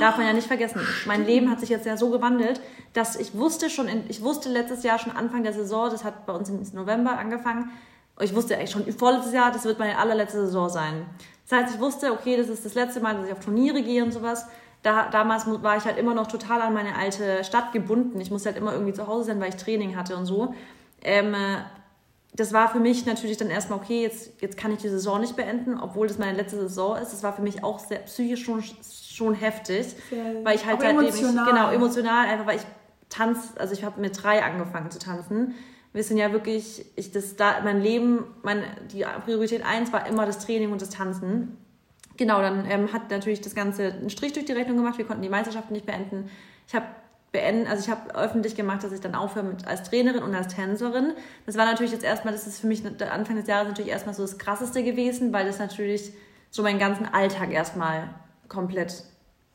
[0.00, 0.80] Darf man ja nicht vergessen.
[1.06, 2.60] Mein Leben hat sich jetzt ja so gewandelt,
[2.94, 6.24] dass ich wusste schon, in, ich wusste letztes Jahr schon Anfang der Saison, das hat
[6.24, 7.70] bei uns im November angefangen,
[8.20, 11.06] ich wusste eigentlich schon vorletztes Jahr, das wird meine allerletzte Saison sein.
[11.48, 14.02] Das heißt, ich wusste, okay, das ist das letzte Mal, dass ich auf Turniere gehe
[14.02, 14.46] und sowas.
[14.84, 18.20] Da, damals war ich halt immer noch total an meine alte Stadt gebunden.
[18.20, 20.54] Ich musste halt immer irgendwie zu Hause sein, weil ich Training hatte und so.
[21.02, 21.34] Ähm,
[22.36, 25.36] das war für mich natürlich dann erstmal, okay, jetzt, jetzt kann ich die Saison nicht
[25.36, 27.12] beenden, obwohl das meine letzte Saison ist.
[27.12, 30.98] Das war für mich auch sehr psychisch schon, schon heftig, sehr, weil ich halt halt
[30.98, 31.46] emotional.
[31.46, 32.66] genau emotional einfach, weil ich
[33.08, 35.54] tanz, also ich habe mit drei angefangen zu tanzen.
[35.92, 40.26] Wir sind ja wirklich, ich das da mein Leben, mein die Priorität eins war immer
[40.26, 41.56] das Training und das Tanzen.
[42.16, 44.98] Genau, dann ähm, hat natürlich das Ganze einen Strich durch die Rechnung gemacht.
[44.98, 46.30] Wir konnten die Meisterschaft nicht beenden.
[46.68, 46.86] Ich habe
[47.32, 50.54] beenden, also ich habe öffentlich gemacht, dass ich dann aufhöre mit, als Trainerin und als
[50.54, 51.12] Tänzerin.
[51.46, 54.22] Das war natürlich jetzt erstmal, das ist für mich Anfang des Jahres natürlich erstmal so
[54.22, 56.12] das Krasseste gewesen, weil das natürlich
[56.50, 58.08] so meinen ganzen Alltag erstmal
[58.48, 59.02] komplett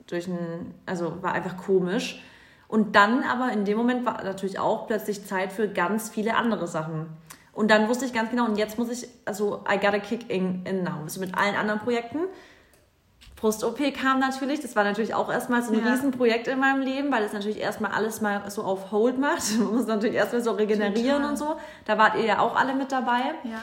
[0.07, 2.22] durch ein, also war einfach komisch.
[2.68, 6.68] Und dann aber in dem Moment war natürlich auch plötzlich Zeit für ganz viele andere
[6.68, 7.07] Sachen.
[7.53, 10.66] Und dann wusste ich ganz genau, und jetzt muss ich, also I gotta kick in,
[10.66, 11.01] in now.
[11.03, 12.20] Also mit allen anderen Projekten
[13.39, 14.59] Brust-OP kam natürlich.
[14.59, 15.91] Das war natürlich auch erstmal so ein ja.
[15.91, 19.43] Riesenprojekt in meinem Leben, weil es natürlich erstmal alles mal so auf Hold macht.
[19.57, 21.29] Man muss natürlich erstmal so regenerieren Total.
[21.29, 21.55] und so.
[21.85, 23.21] Da wart ihr ja auch alle mit dabei.
[23.43, 23.61] Ja.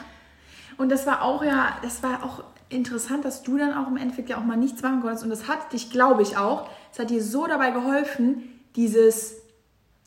[0.77, 4.29] Und das war auch ja, das war auch interessant, dass du dann auch im Endeffekt
[4.29, 5.23] ja auch mal nichts machen konntest.
[5.23, 9.35] Und das hat dich, glaube ich, auch, es hat dir so dabei geholfen, dieses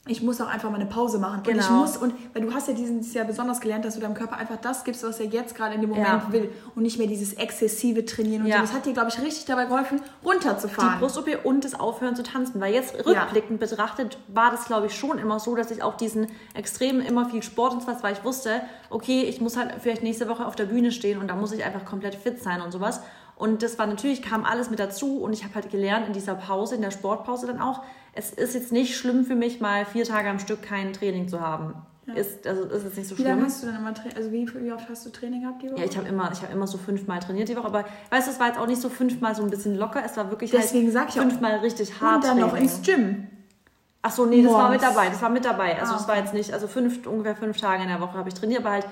[0.06, 1.42] ich muss auch einfach mal eine Pause machen.
[1.42, 1.52] Genau.
[1.52, 1.80] Und ich genau.
[1.80, 4.56] muss, und weil du hast ja dieses Jahr besonders gelernt, dass du deinem Körper einfach
[4.56, 6.32] das gibst, was er jetzt gerade in dem Moment ja.
[6.32, 8.56] will und nicht mehr dieses exzessive Trainieren und ja.
[8.56, 8.62] so.
[8.62, 10.94] Das hat dir, glaube ich, richtig dabei geholfen, runterzufahren.
[10.94, 12.60] Die Brust-OP und das Aufhören zu tanzen.
[12.62, 13.66] Weil jetzt rückblickend ja.
[13.66, 17.42] betrachtet war das, glaube ich, schon immer so, dass ich auch diesen extremen, immer viel
[17.42, 20.64] Sport und was, weil ich wusste, okay, ich muss halt vielleicht nächste Woche auf der
[20.64, 23.02] Bühne stehen und da muss ich einfach komplett fit sein und sowas.
[23.36, 26.34] Und das war natürlich, kam alles mit dazu und ich habe halt gelernt in dieser
[26.34, 27.82] Pause, in der Sportpause dann auch,
[28.12, 31.40] es ist jetzt nicht schlimm für mich, mal vier Tage am Stück kein Training zu
[31.40, 31.74] haben.
[32.06, 32.14] Ja.
[32.14, 33.26] Ist, also ist jetzt nicht so schlimm.
[33.26, 35.70] Wie lange hast du dann immer also wie, wie oft hast du Training gehabt die
[35.70, 35.80] Woche?
[35.80, 38.40] Ja, ich habe immer, hab immer so fünfmal trainiert die Woche, aber weißt du, es
[38.40, 41.12] war jetzt auch nicht so fünfmal so ein bisschen locker, es war wirklich Deswegen halt
[41.12, 42.16] fünfmal auch, richtig hart.
[42.16, 42.50] Und dann Training.
[42.50, 43.26] noch ins Gym.
[44.02, 44.64] Ach so, nee, das Morgens.
[44.64, 45.08] war mit dabei.
[45.10, 45.78] Das war mit dabei.
[45.78, 48.30] Also, ah, das war jetzt nicht, also fünf, ungefähr fünf Tage in der Woche habe
[48.30, 48.86] ich trainiert, aber halt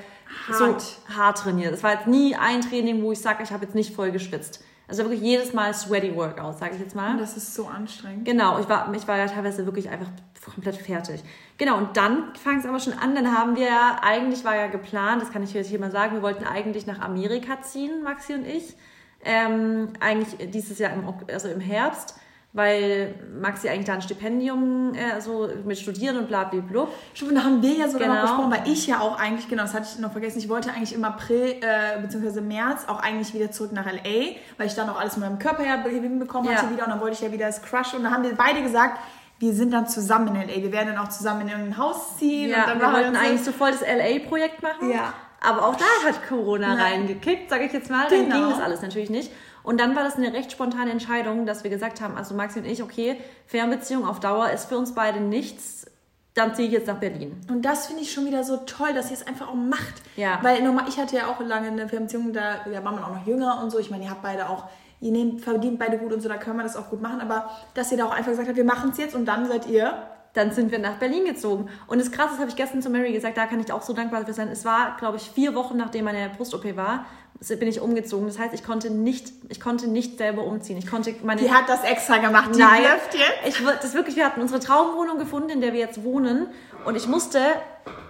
[0.49, 0.81] hart.
[0.83, 1.73] so hart trainiert.
[1.73, 4.63] Es war jetzt nie ein Training, wo ich sage, ich habe jetzt nicht voll geschwitzt.
[4.89, 7.13] Also wirklich jedes Mal sweaty Workout, sage ich jetzt mal.
[7.13, 8.25] Und das ist so anstrengend.
[8.25, 10.09] Genau, ich war, ich war ja teilweise wirklich einfach
[10.43, 11.23] komplett fertig.
[11.59, 13.15] Genau, und dann fang es aber schon an.
[13.15, 16.15] Dann haben wir ja, eigentlich war ja geplant, das kann ich jetzt hier mal sagen,
[16.15, 18.77] wir wollten eigentlich nach Amerika ziehen, Maxi und ich.
[19.25, 22.15] Ähm, eigentlich dieses Jahr im, also im Herbst
[22.55, 26.89] weil Maxi eigentlich da ein Stipendium äh, so mit Studieren und bla bla bla.
[27.13, 28.15] Stimmt, da haben wir ja sogar genau.
[28.15, 30.71] noch gesprochen, weil ich ja auch eigentlich, genau, das hatte ich noch vergessen, ich wollte
[30.71, 32.41] eigentlich im April äh, bzw.
[32.41, 35.65] März auch eigentlich wieder zurück nach L.A., weil ich dann auch alles mit meinem Körper
[35.65, 36.73] ja hinbekommen hatte ja.
[36.73, 38.99] wieder und dann wollte ich ja wieder das Crush und dann haben wir beide gesagt,
[39.41, 42.51] wir sind dann zusammen in L.A., wir werden dann auch zusammen in irgendein Haus ziehen.
[42.51, 44.91] Ja, und dann wir wollten eigentlich so voll das L.A.-Projekt machen.
[44.91, 45.13] Ja.
[45.41, 46.83] Aber auch da hat Corona ja.
[46.83, 48.09] reingekickt, sage ich jetzt mal.
[48.09, 48.35] Dann genau.
[48.35, 49.31] ging das alles natürlich nicht.
[49.63, 52.67] Und dann war das eine recht spontane Entscheidung, dass wir gesagt haben, also Maxi und
[52.67, 55.87] ich, okay, Fernbeziehung auf Dauer ist für uns beide nichts.
[56.35, 57.41] Dann ziehe ich jetzt nach Berlin.
[57.51, 59.95] Und das finde ich schon wieder so toll, dass ihr es einfach auch macht.
[60.17, 60.39] Ja.
[60.43, 63.27] Weil nochmal, ich hatte ja auch lange eine Fernbeziehung, da ja, war man auch noch
[63.27, 63.79] jünger und so.
[63.79, 64.65] Ich meine, ihr habt beide auch,
[65.01, 67.21] ihr nehmt, verdient beide gut und so, da können wir das auch gut machen.
[67.21, 69.67] Aber dass ihr da auch einfach gesagt habt, wir machen es jetzt und dann seid
[69.67, 70.01] ihr
[70.35, 71.69] dann sind wir nach Berlin gezogen.
[71.87, 73.93] Und das Krasse, das habe ich gestern zu Mary gesagt, da kann ich auch so
[73.93, 74.49] dankbar für sein.
[74.49, 77.07] Es war, glaube ich, vier Wochen nachdem meine Brust-OP war,
[77.41, 78.27] bin ich umgezogen.
[78.27, 80.77] Das heißt, ich konnte nicht, ich konnte nicht selber umziehen.
[80.77, 81.41] Ich konnte meine.
[81.41, 82.51] Die hat das extra gemacht.
[82.55, 82.83] Die Nein,
[83.47, 84.17] ich das wirklich.
[84.17, 86.49] Wir hatten unsere Traumwohnung gefunden, in der wir jetzt wohnen,
[86.85, 87.41] und ich musste,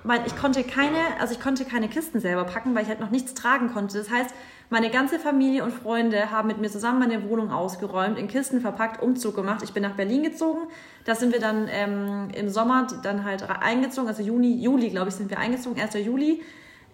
[0.04, 3.10] mein, ich konnte keine, also ich konnte keine Kisten selber packen, weil ich halt noch
[3.10, 3.98] nichts tragen konnte.
[3.98, 4.30] Das heißt,
[4.70, 9.02] meine ganze Familie und Freunde haben mit mir zusammen meine Wohnung ausgeräumt, in Kisten verpackt,
[9.02, 9.62] Umzug gemacht.
[9.62, 10.68] Ich bin nach Berlin gezogen.
[11.04, 15.14] Da sind wir dann ähm, im Sommer dann halt eingezogen, also Juni, Juli, glaube ich,
[15.14, 15.94] sind wir eingezogen, 1.
[15.94, 16.42] Juli.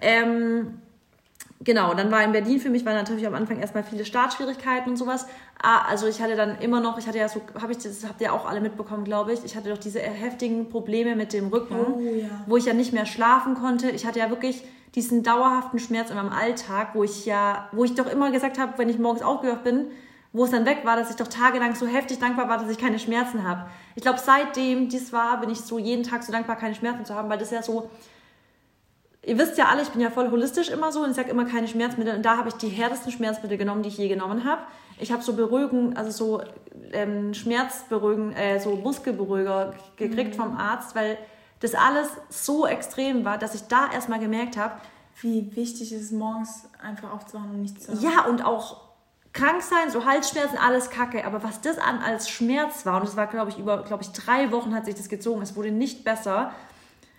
[0.00, 0.80] Ähm,
[1.64, 4.96] genau, dann war in Berlin für mich, war natürlich am Anfang erstmal viele Startschwierigkeiten und
[4.96, 5.26] sowas.
[5.62, 8.20] Ah, also ich hatte dann immer noch, ich hatte ja so, habe ich das habt
[8.20, 9.44] ihr auch alle mitbekommen, glaube ich.
[9.44, 12.28] Ich hatte doch diese heftigen Probleme mit dem Rücken, oh, ja.
[12.46, 13.90] wo ich ja nicht mehr schlafen konnte.
[13.90, 14.62] Ich hatte ja wirklich
[14.94, 18.74] diesen dauerhaften Schmerz in meinem Alltag, wo ich ja, wo ich doch immer gesagt habe,
[18.76, 19.86] wenn ich morgens aufgehört bin,
[20.32, 22.78] wo es dann weg war, dass ich doch tagelang so heftig dankbar war, dass ich
[22.78, 23.66] keine Schmerzen habe.
[23.94, 27.14] Ich glaube, seitdem dies war, bin ich so jeden Tag so dankbar, keine Schmerzen zu
[27.14, 27.88] haben, weil das ja so
[29.26, 31.44] ihr wisst ja alle, ich bin ja voll holistisch immer so und ich sage immer
[31.44, 32.16] keine Schmerzmittel.
[32.16, 34.62] Und da habe ich die härtesten Schmerzmittel genommen, die ich je genommen habe.
[34.98, 36.42] Ich habe so Beruhigen, also so
[36.92, 40.42] ähm, Schmerzberuhigen, äh, so Muskelberuhiger gekriegt mhm.
[40.42, 41.18] vom Arzt, weil
[41.60, 44.74] das alles so extrem war, dass ich da erstmal gemerkt habe,
[45.20, 48.02] wie wichtig ist es morgens einfach aufzuwachen und nichts zu haben.
[48.02, 48.84] Ja, und auch
[49.32, 51.24] krank sein, so Halsschmerzen, alles kacke.
[51.24, 54.10] Aber was das an als Schmerz war, und das war, glaube ich, über, glaube ich,
[54.10, 56.52] drei Wochen hat sich das gezogen, es wurde nicht besser.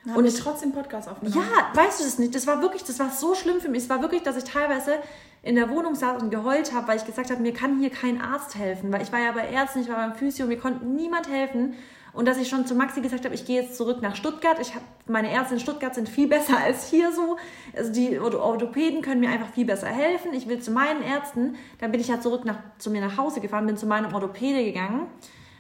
[0.08, 1.36] Haben und ich trotzdem Podcast aufgenommen.
[1.36, 2.36] Ja, weißt du das nicht?
[2.36, 3.84] Das war wirklich, das war so schlimm für mich.
[3.84, 4.93] Es war wirklich, dass ich teilweise
[5.41, 8.22] in der Wohnung saß und geheult habe, weil ich gesagt habe, mir kann hier kein
[8.22, 11.30] Arzt helfen, weil ich war ja bei Ärzten, ich war beim Physio, mir konnte niemand
[11.30, 11.76] helfen.
[12.16, 14.58] Und dass ich schon zu Maxi gesagt habe, ich gehe jetzt zurück nach Stuttgart.
[14.62, 17.38] Ich hab, meine Ärzte in Stuttgart sind viel besser als hier so.
[17.76, 20.34] Also die Orthopäden können mir einfach viel besser helfen.
[20.34, 21.56] Ich will zu meinen Ärzten.
[21.80, 24.64] Dann bin ich ja zurück nach, zu mir nach Hause gefahren, bin zu meinem Orthopäde
[24.64, 25.08] gegangen.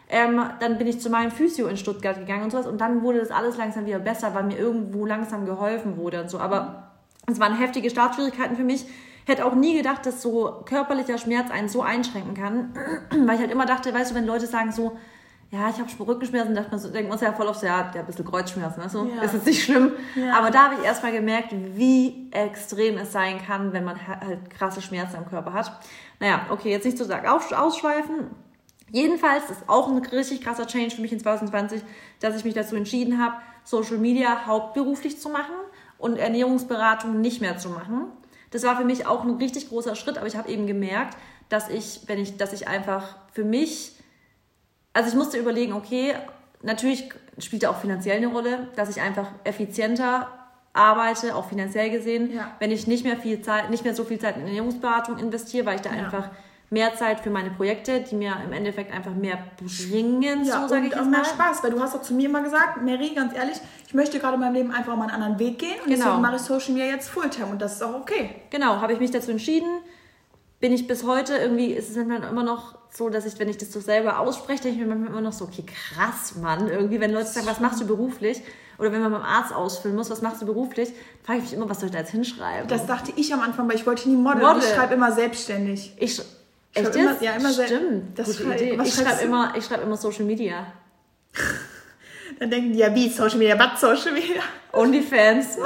[0.09, 2.67] Ähm, dann bin ich zu meinem Physio in Stuttgart gegangen und sowas.
[2.67, 6.29] Und dann wurde das alles langsam wieder besser, weil mir irgendwo langsam geholfen wurde und
[6.29, 6.39] so.
[6.39, 6.91] Aber
[7.27, 8.85] es waren heftige Startschwierigkeiten für mich.
[9.25, 12.73] Hätte auch nie gedacht, dass so körperlicher Schmerz einen so einschränken kann.
[13.25, 14.97] weil ich halt immer dachte, weißt du, wenn Leute sagen so,
[15.51, 18.01] ja, ich habe Rückenschmerzen, dachte man so, denkt man ja voll auf so, ja, der
[18.01, 19.21] ein bisschen Kreuzschmerzen, also ja.
[19.21, 19.91] ist jetzt nicht schlimm.
[20.15, 20.37] Ja.
[20.37, 24.81] Aber da habe ich erstmal gemerkt, wie extrem es sein kann, wenn man halt krasse
[24.81, 25.71] Schmerzen im Körper hat.
[26.19, 28.31] Naja, okay, jetzt nicht so sagen, ausschweifen.
[28.91, 31.81] Jedenfalls ist auch ein richtig krasser Change für mich in 2020,
[32.19, 35.55] dass ich mich dazu entschieden habe, Social Media hauptberuflich zu machen
[35.97, 38.07] und Ernährungsberatung nicht mehr zu machen.
[38.51, 41.17] Das war für mich auch ein richtig großer Schritt, aber ich habe eben gemerkt,
[41.49, 43.95] dass ich, wenn ich, dass ich einfach für mich
[44.95, 46.15] also ich musste überlegen, okay,
[46.61, 50.29] natürlich spielt auch finanziell eine Rolle, dass ich einfach effizienter
[50.71, 52.51] arbeite, auch finanziell gesehen, ja.
[52.59, 55.75] wenn ich nicht mehr viel Zeit, nicht mehr so viel Zeit in Ernährungsberatung investiere, weil
[55.75, 56.05] ich da ja.
[56.05, 56.29] einfach
[56.69, 60.87] mehr Zeit für meine Projekte, die mir im Endeffekt einfach mehr bringen, ja, so sage
[60.87, 63.57] ich auch mehr Spaß, weil du hast auch zu mir immer gesagt, Mary, ganz ehrlich,
[63.87, 66.05] ich möchte gerade in meinem Leben einfach mal einen anderen Weg gehen und genau.
[66.05, 68.31] deswegen mache ich Social Media jetzt Fulltime und das ist auch okay.
[68.49, 69.69] Genau, habe ich mich dazu entschieden,
[70.59, 73.57] bin ich bis heute irgendwie, ist es dann immer noch so, dass ich, wenn ich
[73.57, 76.69] das so selber ausspreche, denke ich mir manchmal immer noch so, okay, krass, Mann.
[76.69, 78.41] Irgendwie, wenn Leute sagen, was machst du beruflich?
[78.77, 80.89] Oder wenn man beim Arzt ausfüllen muss, was machst du beruflich?
[81.23, 82.67] frage ich mich immer, was soll ich da jetzt hinschreiben?
[82.67, 84.41] Das dachte ich am Anfang, weil ich wollte nie Model.
[84.41, 84.59] Model.
[84.59, 85.93] Ich schreibe immer selbstständig.
[85.97, 86.21] Ich,
[86.75, 88.79] echt immer, ja, immer Stimmt, das gute Idee.
[88.83, 90.73] Ich schreibe immer, schreib immer Social Media.
[92.39, 94.41] Dann denken die ja, wie Social Media, was Social Media?
[94.73, 95.57] Onlyfans.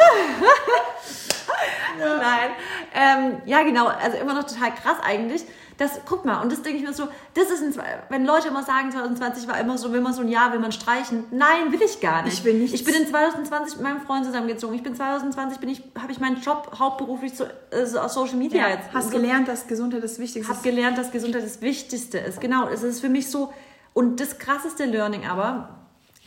[2.00, 2.18] ja.
[2.18, 2.50] Nein.
[2.94, 3.88] Ähm, ja, genau.
[3.88, 5.46] Also immer noch total krass eigentlich.
[5.78, 7.74] Das, guck mal, und das denke ich mir so, das ist, ein,
[8.10, 10.74] wenn Leute immer sagen, 2020 war immer so, will man so ein Jahr, will man
[10.74, 11.24] streichen.
[11.32, 12.34] Nein, will ich gar nicht.
[12.34, 12.74] Ich will nicht.
[12.74, 14.76] Ich bin in 2020 mit meinem Freund zusammengezogen.
[14.76, 18.36] Ich bin 2020, bin ich, habe ich meinen Job hauptberuflich so, äh, so aus Social
[18.36, 18.94] Media ja, jetzt.
[18.94, 20.58] Hast so, gelernt, dass Gesundheit das Wichtigste ist.
[20.58, 22.42] Hab gelernt, dass Gesundheit das Wichtigste ist.
[22.42, 23.54] Genau, es ist für mich so,
[23.94, 25.78] und das krasseste Learning aber,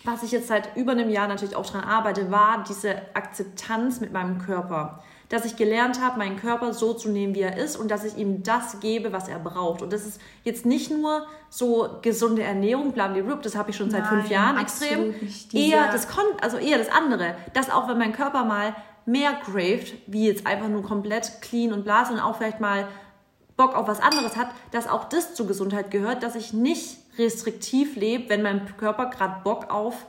[0.05, 4.13] was ich jetzt seit über einem Jahr natürlich auch dran arbeite, war diese Akzeptanz mit
[4.13, 5.03] meinem Körper
[5.33, 8.19] dass ich gelernt habe, meinen Körper so zu nehmen, wie er ist und dass ich
[8.19, 9.81] ihm das gebe, was er braucht.
[9.81, 14.03] Und das ist jetzt nicht nur so gesunde Ernährung, blablabla, das habe ich schon seit
[14.03, 15.15] Nein, fünf Jahren extrem.
[15.55, 16.07] Eher das,
[16.43, 18.77] also eher das andere, dass auch wenn mein Körper mal
[19.07, 22.87] mehr craved, wie jetzt einfach nur komplett clean und blas und auch vielleicht mal
[23.57, 27.97] Bock auf was anderes hat, dass auch das zur Gesundheit gehört, dass ich nicht restriktiv
[27.97, 30.05] lebe, wenn mein Körper gerade Bock auf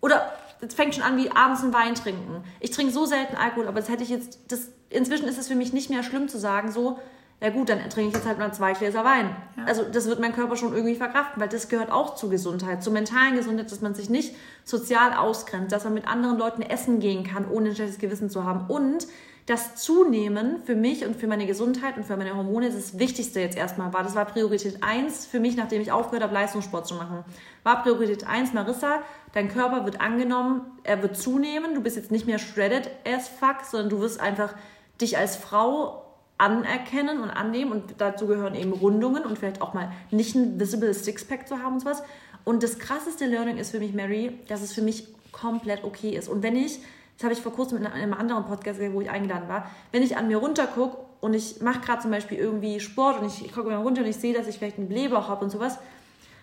[0.00, 2.42] oder das fängt schon an wie abends einen Wein trinken.
[2.60, 5.54] Ich trinke so selten Alkohol, aber das hätte ich jetzt, das, inzwischen ist es für
[5.54, 6.98] mich nicht mehr schlimm zu sagen, so,
[7.40, 9.30] ja gut, dann trinke ich jetzt halt mal zwei Gläser Wein.
[9.56, 9.64] Ja.
[9.64, 12.92] Also das wird mein Körper schon irgendwie verkraften, weil das gehört auch zur Gesundheit, zur
[12.92, 14.34] mentalen Gesundheit, dass man sich nicht
[14.64, 18.44] sozial ausgrenzt, dass man mit anderen Leuten essen gehen kann, ohne ein schlechtes Gewissen zu
[18.44, 18.66] haben.
[18.68, 19.06] Und
[19.48, 23.56] das Zunehmen für mich und für meine Gesundheit und für meine Hormone das Wichtigste jetzt
[23.56, 24.02] erstmal war.
[24.02, 27.24] Das war Priorität 1 für mich, nachdem ich aufgehört habe, Leistungssport zu machen.
[27.62, 29.00] War Priorität 1, Marissa,
[29.32, 33.64] dein Körper wird angenommen, er wird zunehmen, du bist jetzt nicht mehr shredded as fuck,
[33.64, 34.54] sondern du wirst einfach
[35.00, 36.07] dich als Frau
[36.38, 40.94] anerkennen und annehmen und dazu gehören eben Rundungen und vielleicht auch mal nicht ein visible
[40.94, 42.02] Sixpack zu haben und sowas.
[42.44, 46.28] Und das krasseste Learning ist für mich, Mary, dass es für mich komplett okay ist.
[46.28, 46.80] Und wenn ich
[47.18, 50.04] das habe ich vor kurzem in einem anderen Podcast gesehen, wo ich eingeladen war, wenn
[50.04, 53.68] ich an mir runtergucke und ich mache gerade zum Beispiel irgendwie Sport und ich, gucke
[53.68, 55.80] mir runter und ich sehe, dass ich vielleicht einen Blähbauch habe und sowas,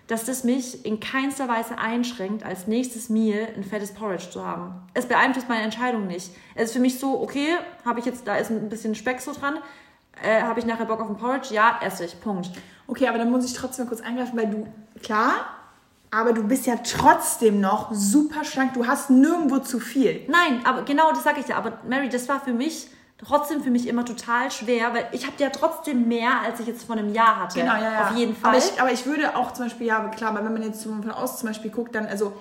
[0.08, 4.76] dass das mich in keinster Weise einschränkt, als nächstes Meal ein fettes Porridge zu haben.
[4.94, 6.32] Es beeinflusst meine Entscheidung nicht.
[6.56, 9.32] Es ist für mich so, okay, habe ich jetzt, da ist ein bisschen Speck so
[9.32, 9.56] dran,
[10.24, 11.54] äh, habe ich nachher Bock auf ein Porridge?
[11.54, 12.50] Ja, esse ich, Punkt.
[12.88, 14.68] Okay, aber dann muss ich trotzdem kurz eingreifen, weil du,
[15.02, 15.48] klar,
[16.12, 18.74] aber du bist ja trotzdem noch super schlank.
[18.74, 20.26] Du hast nirgendwo zu viel.
[20.30, 21.58] Nein, aber genau das sage ich dir.
[21.58, 22.88] Aber Mary, das war für mich
[23.18, 26.86] trotzdem für mich immer total schwer, weil ich habe ja trotzdem mehr, als ich jetzt
[26.86, 27.60] vor einem Jahr hatte.
[27.60, 28.10] Genau, ja, ja.
[28.10, 28.52] Auf jeden Fall.
[28.52, 31.10] Aber ich, aber ich würde auch zum Beispiel, ja, klar, weil wenn man jetzt von
[31.10, 32.34] außen zum Beispiel guckt, dann, also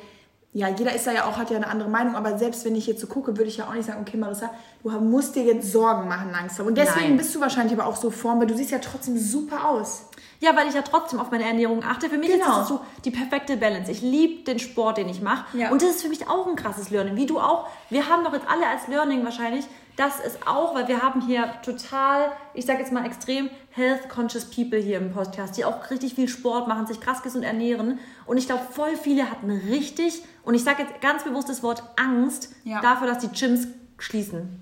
[0.53, 2.87] ja, jeder ist da ja auch, hat ja eine andere Meinung, aber selbst wenn ich
[2.87, 4.51] jetzt so gucke, würde ich ja auch nicht sagen, okay, Marissa,
[4.93, 6.67] du musst dir jetzt Sorgen machen langsam.
[6.67, 7.17] Und deswegen Nein.
[7.17, 10.07] bist du wahrscheinlich aber auch so form, weil du siehst ja trotzdem super aus.
[10.41, 12.11] Ja, weil ich ja trotzdem auf meine Ernährung achte.
[12.11, 12.45] Für mich Genau.
[12.45, 13.91] ist das so die perfekte Balance.
[13.91, 15.57] Ich liebe den Sport, den ich mache.
[15.57, 15.71] Ja.
[15.71, 17.17] Und das ist für mich auch ein krasses Learning.
[17.17, 17.67] Wie du auch.
[17.89, 19.65] Wir haben doch jetzt alle als Learning wahrscheinlich,
[19.97, 24.79] das ist auch, weil wir haben hier total, ich sage jetzt mal extrem health-conscious People
[24.79, 27.99] hier im Podcast, die auch richtig viel Sport machen, sich krass gesund ernähren.
[28.27, 31.83] Und ich glaube, voll viele hatten richtig, und ich sage jetzt ganz bewusst das Wort
[31.97, 32.81] Angst Ja.
[32.81, 33.69] dafür, dass die Gyms
[33.99, 34.61] schließen.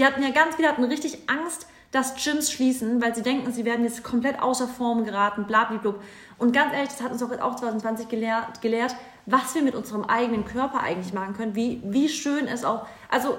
[0.00, 3.66] Die hatten ja ganz viele hatten richtig Angst, dass Gyms schließen, weil sie denken, sie
[3.66, 5.96] werden jetzt komplett außer Form geraten, blablabla.
[6.38, 8.96] Und ganz ehrlich, das hat uns auch auch 2020 gelehrt, gelehrt,
[9.26, 13.36] was wir mit unserem eigenen Körper eigentlich machen können, wie, wie schön es auch, also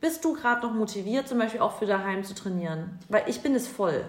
[0.00, 2.98] bist du gerade noch motiviert, zum Beispiel auch für daheim zu trainieren?
[3.10, 4.06] Weil ich bin es voll.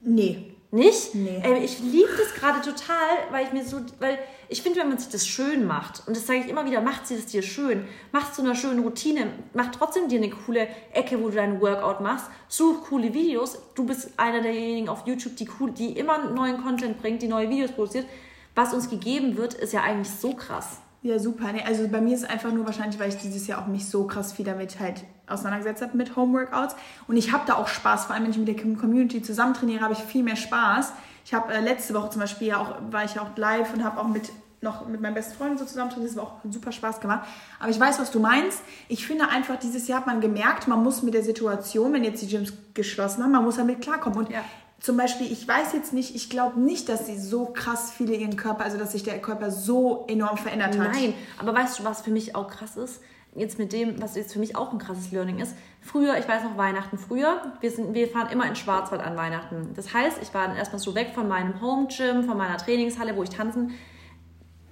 [0.00, 0.55] Nee.
[0.70, 1.14] Nicht?
[1.14, 1.40] Nee.
[1.42, 4.98] Ey, ich liebe das gerade total, weil ich mir so, weil ich finde, wenn man
[4.98, 7.86] sich das schön macht, und das sage ich immer wieder, macht sie das dir schön,
[8.12, 12.00] macht zu einer schönen Routine, mach trotzdem dir eine coole Ecke, wo du deinen Workout
[12.00, 13.58] machst, such coole Videos.
[13.74, 17.48] Du bist einer derjenigen auf YouTube, die, cool, die immer neuen Content bringt, die neue
[17.48, 18.06] Videos produziert.
[18.54, 20.78] Was uns gegeben wird, ist ja eigentlich so krass.
[21.02, 21.52] Ja, super.
[21.52, 23.88] Nee, also bei mir ist es einfach nur wahrscheinlich, weil ich dieses Jahr auch mich
[23.88, 26.76] so krass viel damit halt auseinandergesetzt habe mit Homeworkouts.
[27.08, 29.82] Und ich habe da auch Spaß, vor allem wenn ich mit der Community zusammen trainiere,
[29.82, 30.92] habe ich viel mehr Spaß.
[31.24, 33.82] Ich habe äh, letzte Woche zum Beispiel ja auch, war ich ja auch live und
[33.84, 34.30] habe auch mit
[34.62, 36.10] noch mit meinen besten Freunden so zusammen trainiert.
[36.12, 37.26] Das war auch super Spaß gemacht.
[37.60, 38.60] Aber ich weiß, was du meinst.
[38.88, 42.22] Ich finde einfach, dieses Jahr hat man gemerkt, man muss mit der Situation, wenn jetzt
[42.22, 44.18] die Gyms geschlossen haben, man muss damit klarkommen.
[44.20, 44.40] Und Ja.
[44.80, 48.36] zum Beispiel, ich weiß jetzt nicht, ich glaube nicht, dass sie so krass viele ihren
[48.36, 50.92] Körper, also dass sich der Körper so enorm verändert hat.
[50.92, 53.00] Nein, aber weißt du, was für mich auch krass ist?
[53.36, 55.54] Jetzt mit dem, was jetzt für mich auch ein krasses Learning ist.
[55.82, 59.72] Früher, ich weiß noch Weihnachten früher, wir, sind, wir fahren immer in Schwarzwald an Weihnachten.
[59.74, 63.14] Das heißt, ich war dann erstmal so weg von meinem Home Gym, von meiner Trainingshalle,
[63.14, 63.74] wo ich tanzen.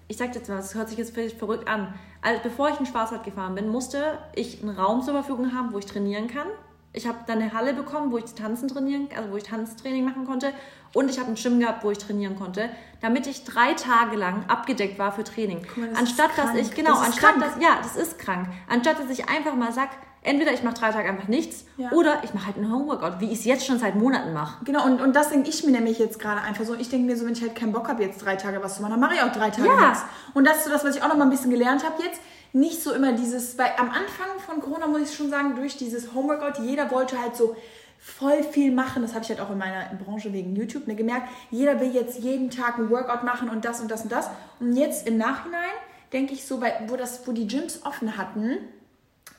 [0.09, 1.95] Ich sag jetzt mal, das hört sich jetzt völlig verrückt an.
[2.23, 5.79] Also bevor ich in Schwarzwald gefahren bin, musste ich einen Raum zur Verfügung haben, wo
[5.79, 6.47] ich trainieren kann.
[6.95, 10.25] Ich habe dann eine Halle bekommen, wo ich Tanzen trainieren, also wo ich Tanztraining machen
[10.27, 10.53] konnte.
[10.95, 12.69] Und ich habe einen Gym gehabt, wo ich trainieren konnte,
[13.03, 15.67] damit ich drei Tage lang abgedeckt war für Training.
[15.77, 17.45] mal, das anstatt ist dass ich, genau, Das anstatt krank.
[17.55, 18.47] dass, ja, das ist krank.
[18.71, 19.89] Anstatt dass ich einfach mal sag,
[20.23, 21.91] entweder ich mache drei Tage einfach nichts Ja.
[21.91, 24.65] oder ich mache halt einen Homeworkout, wie ich es jetzt schon seit Monaten mache.
[24.65, 26.75] Genau, und, und das denke ich mir nämlich jetzt gerade einfach so.
[26.75, 28.83] Ich denke mir so, wenn ich halt keinen Bock habe, jetzt drei Tage was zu
[28.83, 29.89] machen, dann mache ich auch drei Tage Ja.
[29.89, 30.05] nichts.
[30.33, 32.21] Und das ist so das, was ich auch noch mal ein bisschen gelernt habe jetzt.
[32.55, 36.15] Nicht so immer dieses, weil am Anfang von Corona muss ich schon sagen, durch dieses
[36.15, 37.57] Homeworkout, jeder wollte halt so
[37.99, 39.03] voll viel machen.
[39.03, 41.29] Das habe ich halt auch in meiner Branche wegen YouTube ne, gemerkt.
[41.51, 44.31] Jeder will jetzt jeden Tag ein Workout machen und das und das und das.
[44.61, 45.73] Und jetzt im Nachhinein
[46.13, 48.59] denke ich so, weil, wo, das, wo die Gyms offen hatten,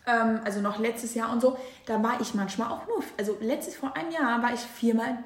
[0.05, 3.77] ähm, also noch letztes Jahr und so, da war ich manchmal auch nur, also letztes
[3.77, 5.19] vor einem Jahr war ich viermal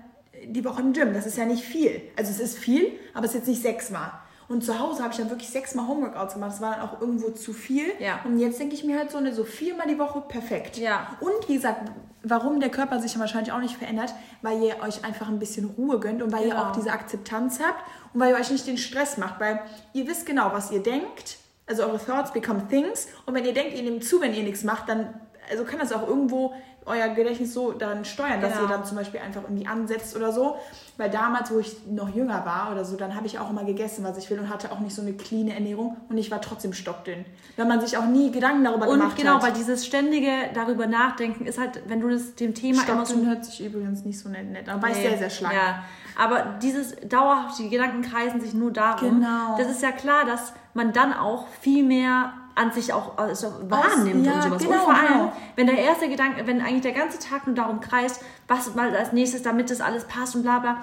[0.46, 1.16] die Woche im Gym.
[1.16, 2.04] Das ist ja nicht viel.
[2.16, 4.12] Also es ist viel, aber es ist jetzt nicht sechsmal.
[4.50, 6.52] Und zu Hause habe ich dann wirklich sechsmal Homeworkouts gemacht.
[6.54, 7.86] Das war dann auch irgendwo zu viel.
[8.00, 8.20] Ja.
[8.26, 10.78] Und jetzt denke ich mir halt so, eine, so viermal die Woche perfekt.
[10.78, 11.16] Ja.
[11.20, 11.92] Und wie gesagt,
[12.24, 15.66] warum der Körper sich ja wahrscheinlich auch nicht verändert, weil ihr euch einfach ein bisschen
[15.78, 16.64] Ruhe gönnt und weil ihr Genau.
[16.64, 17.84] auch diese Akzeptanz habt
[18.14, 19.40] und weil ihr euch nicht den Stress macht.
[19.40, 19.62] Weil
[19.94, 21.38] ihr wisst genau, was ihr denkt.
[21.68, 23.08] Also eure Thoughts become things.
[23.28, 25.14] Und wenn ihr denkt, ihr nehmt zu, wenn ihr nichts macht, dann
[25.52, 26.54] also kann das auch irgendwo
[26.86, 28.64] euer Gedächtnis so dann steuern, dass Genau.
[28.64, 30.56] ihr dann zum Beispiel einfach irgendwie ansetzt oder so.
[30.98, 34.04] Weil damals, wo ich noch jünger war oder so, dann habe ich auch immer gegessen,
[34.04, 36.74] was ich will und hatte auch nicht so eine clean Ernährung und ich war trotzdem
[36.74, 37.24] stockdünn.
[37.56, 39.44] Weil man sich auch nie Gedanken darüber Und gemacht genau, hat.
[39.44, 43.30] weil dieses ständige darüber nachdenken ist halt, wenn du das dem Thema immer so Stockdünn
[43.30, 45.08] hört sich übrigens nicht so nett, nett an, aber ist Nee.
[45.10, 45.54] sehr, sehr schlank.
[45.56, 45.84] Ja,
[46.18, 49.22] aber dieses dauerhaft, die Gedanken kreisen sich nur darum.
[49.22, 49.56] Genau.
[49.58, 54.26] Das ist ja klar, dass man dann auch viel mehr an sich auch also wahrnimmt
[54.26, 54.62] ja, und sowas.
[54.62, 55.34] genau, und vor allem, genau.
[55.56, 59.14] wenn der erste Gedanke, wenn eigentlich der ganze Tag nur darum kreist, was mal als
[59.14, 60.78] nächstes, damit das alles passt und bla bla,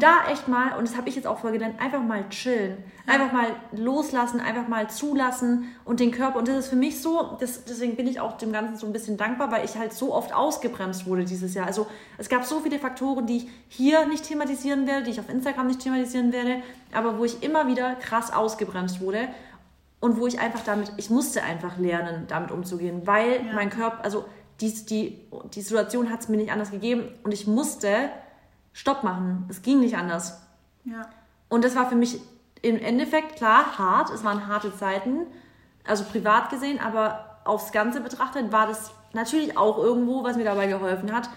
[0.00, 2.78] da echt mal, und das habe ich jetzt auch voll gelernt, einfach mal chillen.
[3.06, 7.36] Einfach mal loslassen, einfach mal zulassen und den Körper, und das ist für mich so,
[7.40, 10.14] das, deswegen bin ich auch dem Ganzen so ein bisschen dankbar, weil ich halt so
[10.14, 11.66] oft ausgebremst wurde dieses Jahr.
[11.66, 11.86] Also
[12.18, 15.66] es gab so viele Faktoren, die ich hier nicht thematisieren werde, die ich auf Instagram
[15.66, 16.62] nicht thematisieren werde,
[16.92, 19.28] aber wo ich immer wieder krass ausgebremst wurde
[20.00, 24.24] und wo ich einfach damit, ich musste einfach lernen, damit umzugehen, weil mein Körper, also
[24.60, 28.10] die, die, die Situation hat es mir nicht anders gegeben und ich musste
[28.72, 29.46] Stopp machen.
[29.48, 30.40] Es ging nicht anders.
[30.84, 31.08] Ja.
[31.48, 32.20] Und das war für mich
[32.62, 34.10] im Endeffekt klar hart.
[34.10, 35.26] Es waren harte Zeiten,
[35.86, 40.66] also privat gesehen, aber aufs Ganze betrachtet war das natürlich auch irgendwo, was mir dabei
[40.66, 41.28] geholfen hat,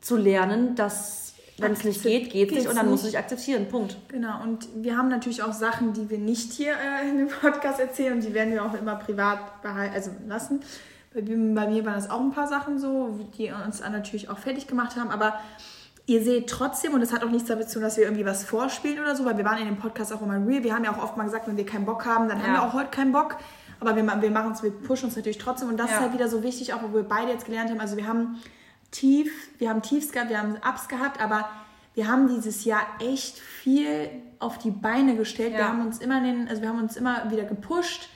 [0.00, 3.18] zu lernen, dass wenn es nicht geht, geht es nicht und dann musst du dich
[3.18, 3.68] akzeptieren.
[3.68, 3.96] Punkt.
[4.08, 7.78] Genau, und wir haben natürlich auch Sachen, die wir nicht hier äh, in dem Podcast
[7.80, 10.60] erzählen und die werden wir auch immer privat behalten, also lassen.
[11.14, 14.28] Bei, mir- bei mir waren das auch ein paar Sachen so, die uns dann natürlich
[14.30, 15.34] auch fertig gemacht haben, aber
[16.06, 18.44] ihr seht trotzdem, und das hat auch nichts damit zu tun, dass wir irgendwie was
[18.44, 20.64] vorspielen oder so, weil wir waren in dem Podcast auch immer real.
[20.64, 22.60] Wir haben ja auch oft mal gesagt, wenn wir keinen Bock haben, dann haben Ja.
[22.60, 23.36] wir auch heute keinen Bock.
[23.80, 25.96] aber wir, wir machen es, wir pushen uns natürlich trotzdem und das Ja.
[25.96, 27.80] ist halt wieder so wichtig, auch wo wir beide jetzt gelernt haben.
[27.80, 28.40] Also wir haben
[28.94, 31.48] tief, wir haben Tiefs gehabt, wir haben Ups gehabt, aber
[31.94, 35.52] wir haben dieses Jahr echt viel auf die Beine gestellt.
[35.52, 35.68] Wir Ja.
[35.68, 38.08] haben uns immer den, also wir haben uns immer wieder gepusht.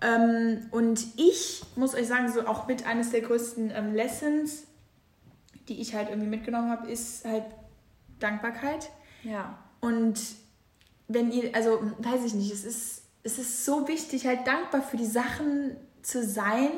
[0.00, 4.64] Ähm, und ich muss euch sagen, so auch mit eines der größten ähm, Lessons,
[5.68, 7.44] die ich halt irgendwie mitgenommen habe, ist halt
[8.18, 8.90] Dankbarkeit.
[9.22, 9.58] Ja.
[9.80, 10.20] Und
[11.08, 14.96] wenn ihr, also weiß ich nicht, es ist, es ist so wichtig, halt dankbar für
[14.96, 16.70] die Sachen zu sein,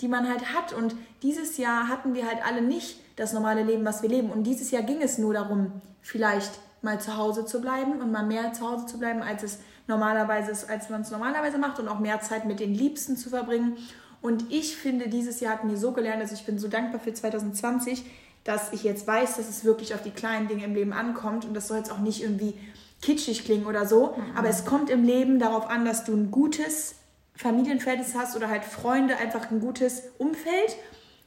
[0.00, 0.72] die man halt hat.
[0.72, 4.30] Und dieses Jahr hatten wir halt alle nicht das normale Leben, was wir leben.
[4.30, 8.24] Und dieses Jahr ging es nur darum, vielleicht mal zu Hause zu bleiben und mal
[8.24, 11.88] mehr zu Hause zu bleiben, als es normalerweise ist, als man es normalerweise macht und
[11.88, 13.76] auch mehr Zeit mit den Liebsten zu verbringen.
[14.22, 17.12] Und ich finde, dieses Jahr hat mir so gelernt, also ich bin so dankbar für
[17.12, 18.04] 2020,
[18.44, 21.54] dass ich jetzt weiß, dass es wirklich auf die kleinen Dinge im Leben ankommt und
[21.54, 22.54] das soll jetzt auch nicht irgendwie
[23.02, 26.94] kitschig klingen oder so, aber es kommt im Leben darauf an, dass du ein gutes
[27.40, 30.76] Familienverhältnis hast oder halt Freunde, einfach ein gutes Umfeld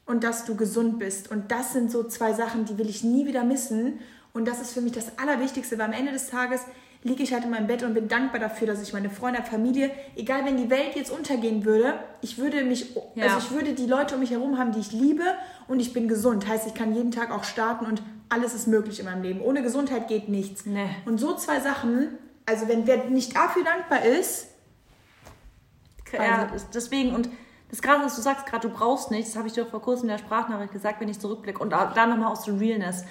[0.06, 1.32] und dass du gesund bist.
[1.32, 4.00] Und das sind so zwei Sachen, die will ich nie wieder missen.
[4.32, 6.62] Und das ist für mich das Allerwichtigste, weil am Ende des Tages
[7.02, 9.90] liege ich halt in meinem Bett und bin dankbar dafür, dass ich meine Freunde, Familie,
[10.16, 13.26] egal wenn die Welt jetzt untergehen würde, ich würde mich, Ja.
[13.26, 15.24] also ich würde die Leute um mich herum haben, die ich liebe
[15.68, 16.48] und ich bin gesund.
[16.48, 19.42] Heißt, ich kann jeden Tag auch starten und alles ist möglich in meinem Leben.
[19.42, 20.66] Ohne Gesundheit geht nichts.
[20.66, 20.90] Nee.
[21.06, 22.08] Und so zwei Sachen,
[22.46, 24.48] also wenn wer nicht dafür dankbar ist,
[26.14, 27.30] Ja, deswegen und
[27.70, 29.82] das Krasse ist, du sagst gerade, du brauchst nichts, das habe ich dir auch vor
[29.82, 33.04] kurzem in der Sprachnachricht gesagt, wenn ich zurückblicke und dann nochmal aus der Realness.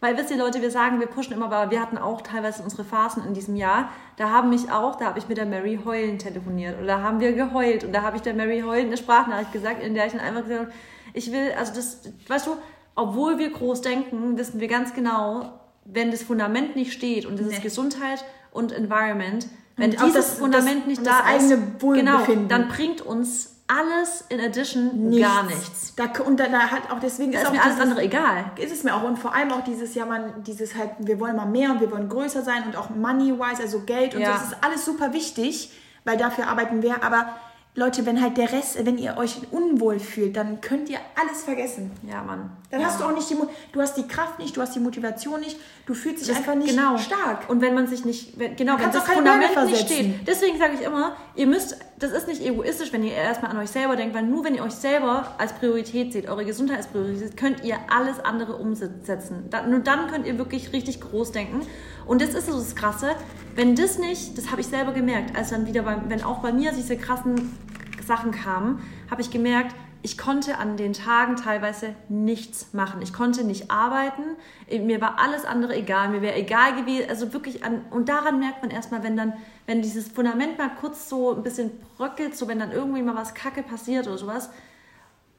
[0.00, 2.82] Weil wisst ihr Leute, wir sagen, wir pushen immer, aber wir hatten auch teilweise unsere
[2.84, 3.88] Phasen in diesem Jahr.
[4.16, 7.20] Da haben mich auch, da habe ich mit der Mary heulen telefoniert oder da haben
[7.20, 10.12] wir geheult und da habe ich der Mary heulen eine Sprachnachricht gesagt, in der ich
[10.12, 10.72] dann einfach gesagt habe,
[11.14, 12.56] ich will, also das, weißt du,
[12.96, 17.46] obwohl wir groß denken, wissen wir ganz genau, wenn das Fundament nicht steht und das
[17.46, 17.62] ist Nee.
[17.62, 19.46] Gesundheit und Environment,
[19.76, 22.48] wenn Und dieses das- Fundament das- nicht da das ist, eigene Wohlbefinden.
[22.48, 25.26] genau, dann bringt uns alles in addition nichts.
[25.26, 25.94] gar nichts.
[25.96, 28.44] Da, und da, da hat auch deswegen Da ist ist auch mir alles andere egal.
[28.56, 31.36] ist es mir auch und vor allem auch dieses Jahr man dieses halt wir wollen
[31.36, 34.26] mal mehr und wir wollen größer sein und auch money wise also Geld und Ja.
[34.28, 35.70] so das ist alles super wichtig
[36.04, 37.26] weil dafür arbeiten wir aber
[37.74, 41.90] Leute wenn halt der Rest wenn ihr euch unwohl fühlt dann könnt ihr alles vergessen
[42.06, 42.50] Ja, Mann.
[42.70, 42.86] dann ja.
[42.86, 43.36] hast du auch nicht die
[43.72, 45.56] du hast die Kraft nicht du hast die Motivation nicht
[45.86, 46.98] du fühlst dich Das- einfach nicht genau.
[46.98, 50.26] stark Und wenn man sich nicht, wenn, genau, wenn kannst das Fundament nicht steht.
[50.28, 53.70] Deswegen sage ich immer, ihr müsst, das ist nicht egoistisch, wenn ihr erstmal an euch
[53.70, 57.18] selber denkt, weil nur wenn ihr euch selber als Priorität seht, eure Gesundheit als Priorität
[57.18, 59.46] seht, könnt ihr alles andere umsetzen.
[59.50, 61.62] Da, nur dann könnt ihr wirklich richtig groß denken.
[62.06, 63.10] Und das ist so das Krasse,
[63.54, 66.52] wenn das nicht, das habe ich selber gemerkt, als dann wieder, bei, wenn auch bei
[66.52, 67.56] mir diese krassen
[68.04, 69.74] Sachen kamen, habe ich gemerkt,
[70.04, 73.02] ich konnte an den Tagen teilweise nichts machen.
[73.02, 74.22] Ich konnte nicht arbeiten.
[74.68, 76.08] Mir war alles andere egal.
[76.08, 77.08] Mir wäre egal gewesen.
[77.08, 79.34] Also wirklich an, und daran merkt man erstmal, wenn dann,
[79.66, 83.34] wenn dieses Fundament mal kurz so ein bisschen bröckelt, so wenn dann irgendwie mal was
[83.34, 84.50] Kacke passiert oder sowas,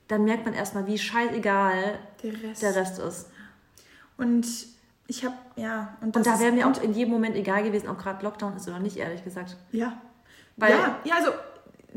[0.07, 3.29] dann merkt man erstmal, wie scheißegal der Rest der Rest ist.
[4.17, 4.45] und
[5.07, 7.97] ich habe ja und, Und da wäre mir auch in jedem Moment egal gewesen, ob
[7.99, 9.57] gerade Lockdown ist oder nicht, ehrlich gesagt.
[9.71, 9.93] ja
[10.57, 11.31] Weil- ja ja also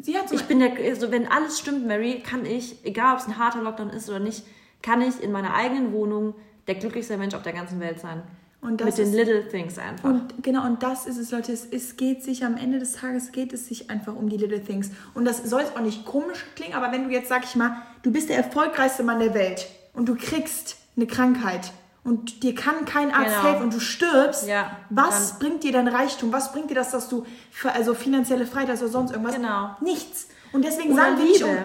[0.00, 3.20] sie hat so Ich bin der, also wenn alles stimmt, Mary, kann ich, egal ob
[3.20, 4.44] es ein harter Lockdown ist oder nicht,
[4.82, 6.34] kann ich in meiner eigenen Wohnung
[6.66, 8.22] der glücklichste Mensch auf der ganzen Welt sein.
[8.60, 10.04] Und das Mit den ist- little things einfach.
[10.08, 11.52] Und genau, und das ist es, Leute.
[11.52, 14.60] Es, es geht sich am Ende des Tages geht es sich einfach um die little
[14.62, 14.90] things.
[15.14, 17.76] Und das soll jetzt auch nicht komisch klingen, aber wenn du jetzt, sag ich mal,
[18.02, 21.70] du bist der erfolgreichste Mann der Welt und du kriegst eine Krankheit
[22.06, 23.42] und dir kann kein Arzt Genau.
[23.48, 26.32] helfen und du stirbst, Ja, was bringt dir dein Reichtum?
[26.32, 27.26] Was bringt dir das, dass du
[27.74, 29.34] also finanzielle Freiheit hast oder sonst irgendwas?
[29.34, 29.76] Genau.
[29.80, 30.28] Nichts.
[30.52, 31.56] Und deswegen Oder sagen wir nicht um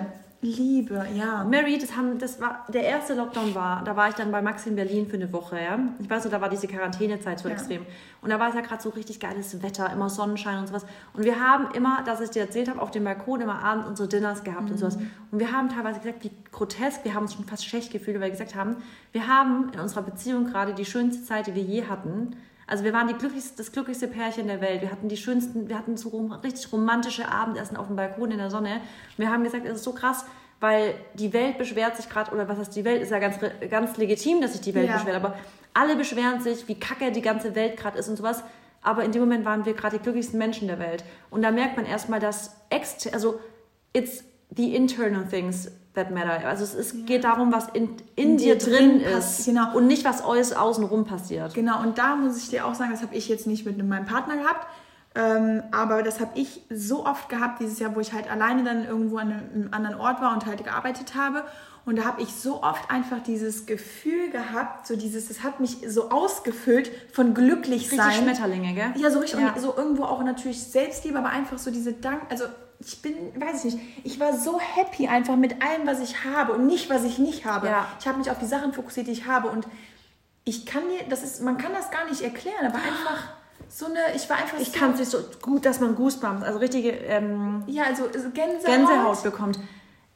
[0.43, 1.43] Liebe, ja.
[1.43, 4.65] Mary, das haben, das war der erste Lockdown war, da war ich dann bei Max
[4.65, 5.77] in Berlin für eine Woche, ja.
[5.99, 7.53] Ich weiß so, da war diese Quarantänezeit so Ja.
[7.53, 7.85] extrem.
[8.23, 10.83] Und da war es ja gerade so richtig geiles Wetter, immer Sonnenschein und sowas.
[11.13, 14.09] Und wir haben immer, dass ich dir erzählt habe, auf dem Balkon immer abends unsere
[14.09, 14.97] Dinners gehabt und sowas.
[15.31, 18.23] Und wir haben teilweise gesagt, wie grotesk, wir haben uns schon fast schlecht gefühlt, weil
[18.23, 18.77] wir gesagt haben,
[19.11, 22.35] wir haben in unserer Beziehung gerade die schönste Zeit, die wir je hatten.
[22.71, 24.81] Also wir waren die glücklichste, das glücklichste Pärchen der Welt.
[24.81, 28.37] Wir hatten die schönsten, wir hatten so rom, richtig romantische Abendessen auf dem Balkon in
[28.37, 28.75] der Sonne.
[28.75, 30.23] Und wir haben gesagt, es ist so krass,
[30.61, 33.35] weil die Welt beschwert sich gerade, oder was heißt die Welt, ist ja ganz,
[33.69, 34.93] ganz legitim, dass sich die Welt Ja.
[34.93, 35.35] beschwert, aber
[35.73, 38.41] alle beschweren sich, wie kacke die ganze Welt gerade ist und sowas.
[38.81, 41.03] Aber in dem Moment waren wir gerade die glücklichsten Menschen der Welt.
[41.29, 43.37] Und da merkt man erstmal, dass ext also
[43.91, 44.23] it's
[44.55, 46.47] the internal things that matter.
[46.47, 49.75] Also es ist, geht darum, was in, in, In dir dir drin drin ist genau.
[49.75, 51.53] und nicht, was außen außenrum passiert.
[51.53, 54.05] Genau, und da muss ich dir auch sagen, das habe ich jetzt nicht mit meinem
[54.05, 54.67] Partner gehabt,
[55.13, 58.85] ähm, aber das habe ich so oft gehabt dieses Jahr, wo ich halt alleine dann
[58.85, 61.43] irgendwo an einem, einem anderen Ort war und halt gearbeitet habe.
[61.85, 65.77] Und da habe ich so oft einfach dieses Gefühl gehabt, so dieses, das hat mich
[65.87, 68.13] so ausgefüllt von glücklich Richtig sein.
[68.13, 68.93] Schmetterlinge, gell?
[68.97, 69.39] Ja, so richtig.
[69.39, 69.53] Ja.
[69.53, 72.45] Und so irgendwo auch natürlich Selbstliebe, aber einfach so diese Dank, also
[72.79, 76.53] ich bin, weiß ich nicht, ich war so happy einfach mit allem, was ich habe
[76.53, 77.67] und nicht, was ich nicht habe.
[77.67, 77.87] Ja.
[77.99, 79.67] Ich habe mich auf die Sachen fokussiert, die ich habe und
[80.43, 83.29] ich kann mir, das ist, man kann das gar nicht erklären, aber einfach
[83.69, 86.43] so eine, ich war einfach Ich so, kann es nicht so gut, dass man Goosebumps,
[86.43, 88.65] also richtige ähm, ja, also so Gänsehaut.
[88.65, 89.59] Gänsehaut bekommt.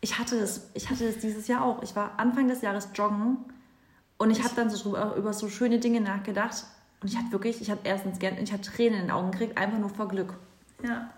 [0.05, 1.81] Ich hatte das, ich hatte das dieses Jahr auch.
[1.81, 3.37] Ich war Anfang des Jahres joggen
[4.19, 6.63] und ich habe dann so drüber, über so schöne Dinge nachgedacht
[7.01, 9.57] und ich hatte wirklich, ich habe erstens gern, ich habe Tränen in den Augen gekriegt,
[9.57, 10.35] einfach nur vor Glück.
[10.83, 11.09] Ja.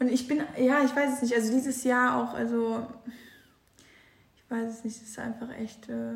[0.00, 2.84] Und ich bin, ja, ich weiß es nicht, also dieses Jahr auch, also,
[4.34, 6.14] ich weiß es nicht, es ist einfach echt, äh,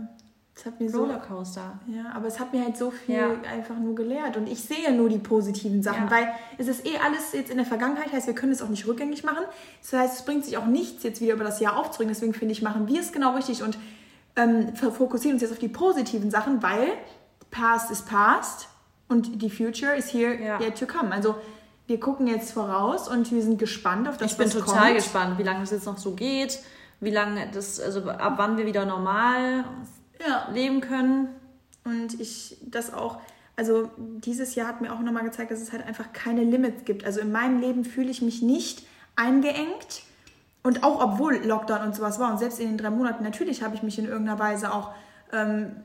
[0.58, 1.78] es hat mir so, Rollercoaster.
[1.86, 3.28] ja, aber es hat mir halt so viel Ja.
[3.52, 6.10] einfach nur gelehrt und ich sehe nur die positiven Sachen, Ja.
[6.10, 6.28] weil
[6.58, 9.22] es ist eh alles jetzt in der Vergangenheit, heißt, wir können es auch nicht rückgängig
[9.22, 9.44] machen.
[9.82, 12.52] Das heißt, es bringt sich auch nichts, jetzt wieder über das Jahr aufzuregen, deswegen finde
[12.52, 13.76] ich, machen wir es genau richtig und
[14.36, 16.88] ähm, fokussieren uns jetzt auf die positiven Sachen, weil
[17.50, 18.68] past is past
[19.08, 20.58] und die future is here Ja.
[20.60, 21.12] yet to come.
[21.12, 21.34] Also
[21.86, 24.94] wir gucken jetzt voraus und wir sind gespannt auf das, Ich bin was total kommt.
[24.96, 26.58] gespannt, wie lange das jetzt noch so geht,
[27.00, 29.64] wie lange das, also ab wann wir wieder normal
[30.24, 30.48] Ja.
[30.52, 31.28] leben können.
[31.84, 33.20] Und ich das auch,
[33.56, 37.04] also dieses Jahr hat mir auch nochmal gezeigt, dass es halt einfach keine Limits gibt.
[37.04, 40.02] Also in meinem Leben fühle ich mich nicht eingeengt.
[40.62, 43.76] Und auch obwohl Lockdown und sowas war und selbst in den drei Monaten, natürlich habe
[43.76, 44.90] ich mich in irgendeiner Weise auch
[45.32, 45.76] ähm,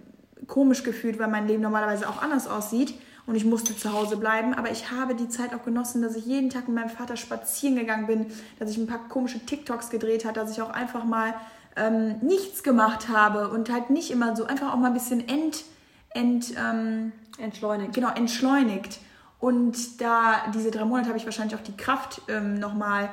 [0.48, 2.96] komisch gefühlt, weil mein Leben normalerweise auch anders aussieht
[3.28, 4.54] und ich musste zu Hause bleiben.
[4.54, 7.76] Aber ich habe die Zeit auch genossen, dass ich jeden Tag mit meinem Vater spazieren
[7.76, 8.26] gegangen bin,
[8.60, 11.36] dass ich ein paar komische TikToks gedreht habe, dass ich auch einfach mal
[11.76, 15.64] ähm, nichts gemacht habe und halt nicht immer so, einfach auch mal ein bisschen ent,
[16.10, 17.94] ent, ähm, Entschleunigt.
[17.94, 19.00] genau, entschleunigt.
[19.40, 23.10] Und da diese drei Monate habe ich wahrscheinlich auch die Kraft ähm, nochmal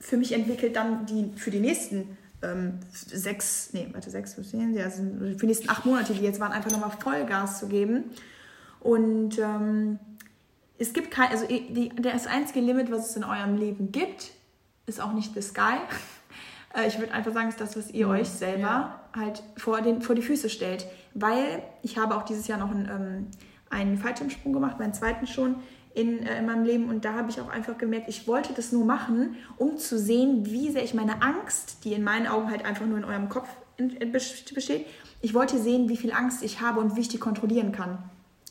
[0.00, 4.74] für mich entwickelt, dann die für die nächsten ähm, sechs, nee, warte, sechs, was sehen
[4.74, 8.10] Sie, also für die nächsten acht Monate, die jetzt waren, einfach nochmal Vollgas zu geben.
[8.80, 10.00] Und ähm,
[10.78, 14.32] es gibt kein, also die, das einzige Limit, was es in eurem Leben gibt,
[14.86, 15.78] ist auch nicht the sky.
[16.74, 20.02] Äh, Ich würde einfach sagen, es ist das, was ihr euch selber halt vor, den,
[20.02, 20.86] vor die Füße stellt.
[21.14, 23.26] Weil ich habe auch dieses Jahr noch einen, ähm,
[23.70, 25.56] einen Fallschirmsprung gemacht, meinen zweiten schon
[25.94, 26.88] in, äh, in meinem Leben.
[26.88, 30.46] Und da habe ich auch einfach gemerkt, ich wollte das nur machen, um zu sehen,
[30.46, 33.48] wie sehr ich meine Angst, die in meinen Augen halt einfach nur in eurem Kopf
[33.76, 34.86] in, in, besteht,
[35.20, 37.98] ich wollte sehen, wie viel Angst ich habe und wie ich die kontrollieren kann.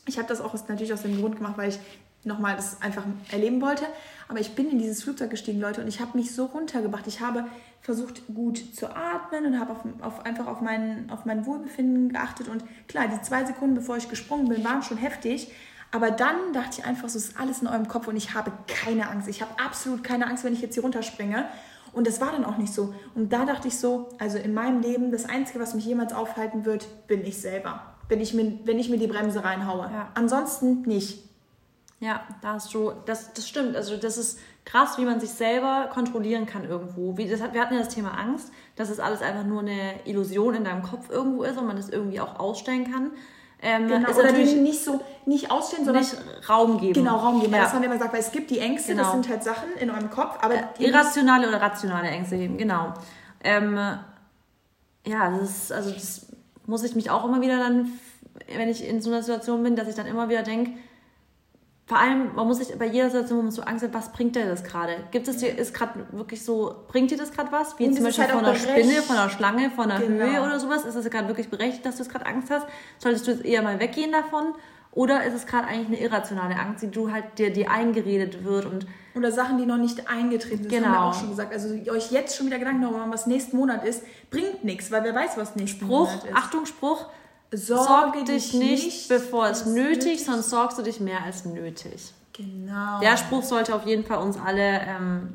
[0.06, 1.78] Ich habe das auch aus, natürlich aus dem Grund gemacht, weil ich
[2.24, 3.84] nochmal das einfach erleben wollte.
[4.28, 7.06] Aber ich bin in dieses Flugzeug gestiegen, Leute, und ich habe mich so runtergebracht.
[7.06, 7.44] Ich habe
[7.80, 12.48] versucht, gut zu atmen und habe auf, auf, einfach auf mein, auf mein Wohlbefinden geachtet.
[12.48, 15.52] Und klar, die zwei Sekunden, bevor ich gesprungen bin, waren schon heftig.
[15.90, 19.10] Aber dann dachte ich einfach, so ist alles in eurem Kopf und ich habe keine
[19.10, 19.28] Angst.
[19.28, 21.44] Ich habe absolut keine Angst, wenn ich jetzt hier runterspringe.
[21.92, 22.94] Und das war dann auch nicht so.
[23.14, 26.64] Und da dachte ich so, also in meinem Leben, das Einzige, was mich jemals aufhalten
[26.64, 27.94] wird, bin ich selber.
[28.08, 29.90] Wenn ich mir, wenn ich mir die Bremse reinhaue.
[29.92, 30.08] Ja.
[30.14, 31.31] Ansonsten nicht.
[32.02, 33.76] Ja, da hast du, das, das stimmt.
[33.76, 37.16] Also das ist krass, wie man sich selber kontrollieren kann irgendwo.
[37.16, 40.04] Wie, das hat, wir hatten ja das Thema Angst, dass es alles einfach nur eine
[40.04, 43.12] Illusion in deinem Kopf irgendwo ist und man das irgendwie auch ausstellen kann.
[43.62, 44.10] Ähm, Genau.
[44.10, 46.16] ist Oder natürlich denen nicht so, nicht ausstellen, sondern nicht
[46.48, 46.94] Raum geben.
[46.94, 47.52] genau Raum geben.
[47.52, 47.64] Weil Ja.
[47.66, 49.12] Das haben wir immer gesagt, weil es gibt die Ängste, das Genau.
[49.22, 52.94] sind halt Sachen in eurem Kopf, aber die Irrationale oder rationale Ängste heben, genau.
[53.44, 53.76] Ähm,
[55.06, 56.26] ja, das ist, also das
[56.66, 57.92] muss ich mich auch immer wieder dann,
[58.56, 60.72] wenn ich in so einer Situation bin, dass ich dann immer wieder denke,
[61.86, 64.36] vor allem, man muss sich bei jeder Situation, wo man so Angst hat, was bringt
[64.36, 64.96] dir das gerade?
[65.10, 67.78] Gibt es dir, ist gerade wirklich so, bringt dir das gerade was?
[67.78, 70.24] Wie Und zum Beispiel halt von einer Spinne, von einer Schlange, von einer Genau.
[70.24, 70.84] Höhe oder sowas?
[70.84, 72.66] Ist es gerade wirklich berechtigt, dass du jetzt gerade Angst hast?
[72.98, 74.54] Solltest du jetzt eher mal weggehen davon?
[74.92, 78.66] Oder ist es gerade eigentlich eine irrationale Angst, die du halt dir, dir eingeredet wird
[78.66, 80.72] und oder Sachen, die noch nicht eingetreten sind.
[80.72, 81.08] Das haben wir Genau.
[81.10, 81.52] auch schon gesagt.
[81.52, 85.02] Also euch jetzt schon wieder Gedanken darüber machen, was nächsten Monat ist, bringt nichts, weil
[85.04, 86.34] wer weiß, was nächsten Spruch, Monat ist.
[86.34, 87.06] Achtung, Spruch,
[87.52, 87.84] Sorge
[88.18, 90.26] sorg dich nicht, bevor es nötig, ist.
[90.26, 92.12] sonst sorgst du dich mehr als nötig.
[92.32, 93.00] Genau.
[93.00, 95.34] Der Spruch sollte auf jeden Fall uns alle ähm,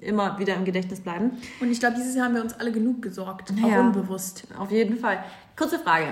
[0.00, 1.32] immer wieder im Gedächtnis bleiben.
[1.60, 3.80] Und ich glaube, dieses Jahr haben wir uns alle genug gesorgt, auch Ja.
[3.80, 4.44] unbewusst.
[4.58, 5.22] Auf jeden Fall.
[5.56, 6.08] Kurze Frage.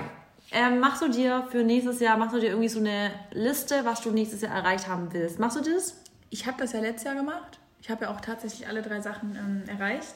[0.51, 4.01] Ähm, machst du dir für nächstes Jahr, machst du dir irgendwie so eine Liste, was
[4.01, 5.39] du nächstes Jahr erreicht haben willst?
[5.39, 5.95] Machst du das?
[6.29, 7.59] Ich habe das ja letztes Jahr gemacht.
[7.81, 10.15] Ich habe ja auch tatsächlich alle drei Sachen ähm, erreicht.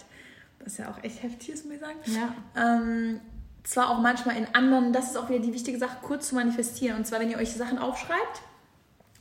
[0.63, 1.99] Was ja auch echt heftig ist, muss ich sagen.
[2.05, 2.34] Ja.
[2.61, 3.20] Ähm,
[3.66, 6.97] zwar auch manchmal in anderen, das ist auch wieder die wichtige Sache, kurz zu manifestieren.
[6.97, 8.41] Und zwar, wenn ihr euch Sachen aufschreibt,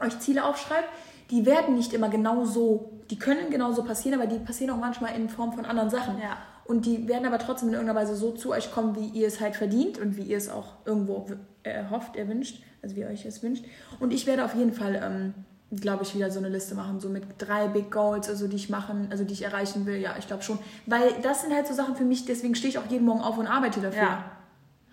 [0.01, 0.89] euch Ziele aufschreibt,
[1.31, 5.17] die werden nicht immer genau so, die können genauso passieren, aber die passieren auch manchmal
[5.17, 6.19] in Form von anderen Sachen.
[6.21, 6.37] Ja.
[6.67, 9.41] Und die werden aber trotzdem in irgendeiner Weise so zu euch kommen, wie ihr es
[9.41, 11.27] halt verdient und wie ihr es auch irgendwo
[11.63, 13.65] äh, hofft, erwünscht, also wie ihr euch es wünscht.
[14.01, 15.35] Und ich werde auf jeden Fall, ähm,
[15.77, 18.71] glaube ich, wieder so eine Liste machen, so mit drei Big Goals, also die ich
[18.71, 19.97] machen, also die ich erreichen will.
[19.97, 20.59] Ja, ich glaube schon.
[20.87, 23.39] Weil das sind halt so Sachen für mich, deswegen stehe ich auch jeden Morgen auf
[23.39, 24.03] und arbeite dafür.
[24.03, 24.25] Ja.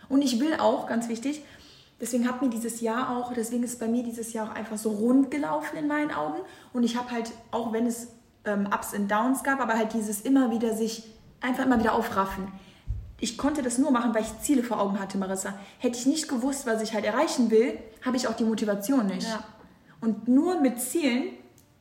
[0.09, 1.43] Und ich will auch, ganz wichtig,
[1.99, 4.91] deswegen hat mir dieses Jahr auch, deswegen ist bei mir dieses Jahr auch einfach so
[4.91, 6.39] rund gelaufen in meinen Augen.
[6.73, 8.07] Und ich habe halt, auch wenn es
[8.45, 11.03] ähm, Ups und Downs gab, aber halt dieses immer wieder sich
[11.39, 12.47] einfach immer wieder aufraffen.
[13.19, 15.53] Ich konnte das nur machen, weil ich Ziele vor Augen hatte, Marissa.
[15.77, 19.27] Hätte ich nicht gewusst, was ich halt erreichen will, habe ich auch die Motivation nicht.
[19.27, 19.43] Ja.
[20.01, 21.29] Und nur mit Zielen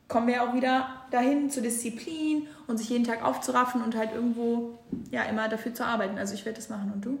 [0.07, 4.79] kommen wir auch wieder dahin zur Disziplin und sich jeden Tag aufzuraffen und halt irgendwo
[5.09, 6.17] ja immer dafür zu arbeiten.
[6.17, 7.19] Also ich werde das machen und du?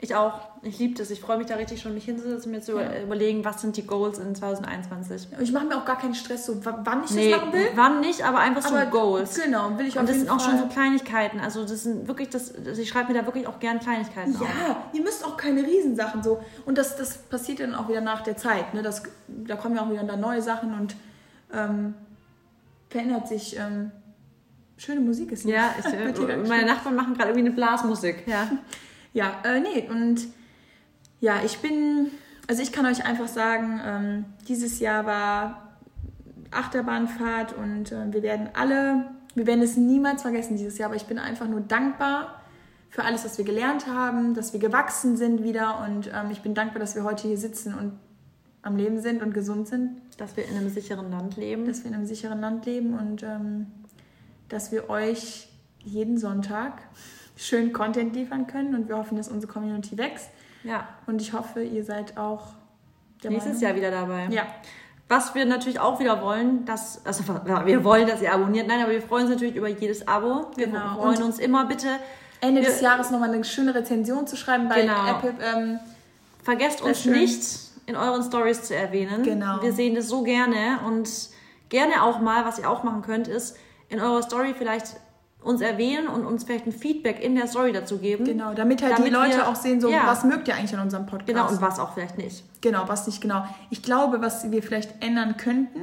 [0.00, 0.40] Ich auch.
[0.62, 1.10] Ich liebe das.
[1.10, 3.00] Ich freue mich da richtig schon, mich hinzusetzen, mir zu Ja.
[3.02, 5.28] überlegen, was sind die Goals in 2021.
[5.40, 7.66] Ich mache mir auch gar keinen Stress, so wann ich Nee, das machen will.
[7.74, 9.40] wann nicht, aber einfach so Aber Goals.
[9.40, 10.50] Genau, will ich Und auf das sind auch Fall.
[10.50, 11.40] schon so Kleinigkeiten.
[11.40, 14.42] Also das sind wirklich, das, also ich schreibe mir da wirklich auch gern Kleinigkeiten auf.
[14.42, 16.40] Ja, ihr müsst auch keine Riesensachen so.
[16.66, 18.74] Und das, das passiert dann auch wieder nach der Zeit.
[18.74, 18.82] Ne?
[18.82, 20.96] Das, da kommen ja auch wieder dann neue Sachen und
[21.52, 21.94] ähm,
[22.90, 23.56] verändert sich.
[23.58, 23.90] Ähm,
[24.76, 25.44] schöne Musik ist.
[25.44, 25.86] Ja, ich,
[26.28, 26.66] äh, meine.
[26.66, 28.24] Nachbarn machen gerade irgendwie eine Blasmusik.
[28.26, 28.50] Ja.
[29.14, 30.26] Ja, äh, nee, und
[31.20, 32.10] ja, ich bin,
[32.48, 35.76] also ich kann euch einfach sagen, ähm, dieses Jahr war
[36.50, 39.06] Achterbahnfahrt und äh, wir werden alle,
[39.36, 42.40] wir werden es niemals vergessen dieses Jahr, aber ich bin einfach nur dankbar
[42.90, 46.54] für alles, was wir gelernt haben, dass wir gewachsen sind wieder und ähm, ich bin
[46.54, 47.92] dankbar, dass wir heute hier sitzen und
[48.62, 51.66] am Leben sind und gesund sind, Dass wir in einem sicheren Land leben.
[51.66, 53.66] dass wir in einem sicheren Land leben und ähm,
[54.48, 55.48] dass wir euch
[55.84, 56.82] jeden Sonntag
[57.36, 60.30] schön Content liefern können und wir hoffen, dass unsere Community wächst.
[60.62, 60.88] ja.
[61.06, 62.46] Und ich hoffe, ihr seid auch
[63.22, 63.62] Nächstes Meinung.
[63.62, 64.26] Jahr wieder dabei.
[64.30, 64.42] Ja,
[65.08, 67.24] Was wir natürlich auch wieder wollen, dass, also
[67.66, 68.66] wir wollen, dass ihr abonniert.
[68.68, 70.46] Nein, aber wir freuen uns natürlich über jedes Abo.
[70.56, 70.96] Wir Genau.
[70.96, 71.88] freuen uns immer bitte.
[72.40, 75.06] Ende Wir- des Jahres nochmal eine schöne Rezension zu schreiben bei Genau.
[75.10, 75.34] Apple.
[75.42, 75.78] Ähm,
[76.42, 77.12] Vergesst uns schön.
[77.12, 77.42] nicht
[77.86, 79.22] in euren Stories zu erwähnen.
[79.22, 79.60] Genau.
[79.62, 81.08] Wir sehen das so gerne und
[81.70, 83.56] gerne auch mal, was ihr auch machen könnt, ist
[83.88, 84.96] in eurer Story vielleicht
[85.44, 88.24] uns erwähnen und uns vielleicht ein Feedback in der Story dazu geben.
[88.24, 90.02] genau, damit halt Damit die Leute wir- auch sehen, so, ja.
[90.06, 91.26] was mögt ihr eigentlich an unserem Podcast?
[91.28, 92.42] Genau, und was auch vielleicht nicht.
[92.62, 93.44] Genau, was nicht genau.
[93.70, 95.80] Ich glaube, was wir vielleicht ändern könnten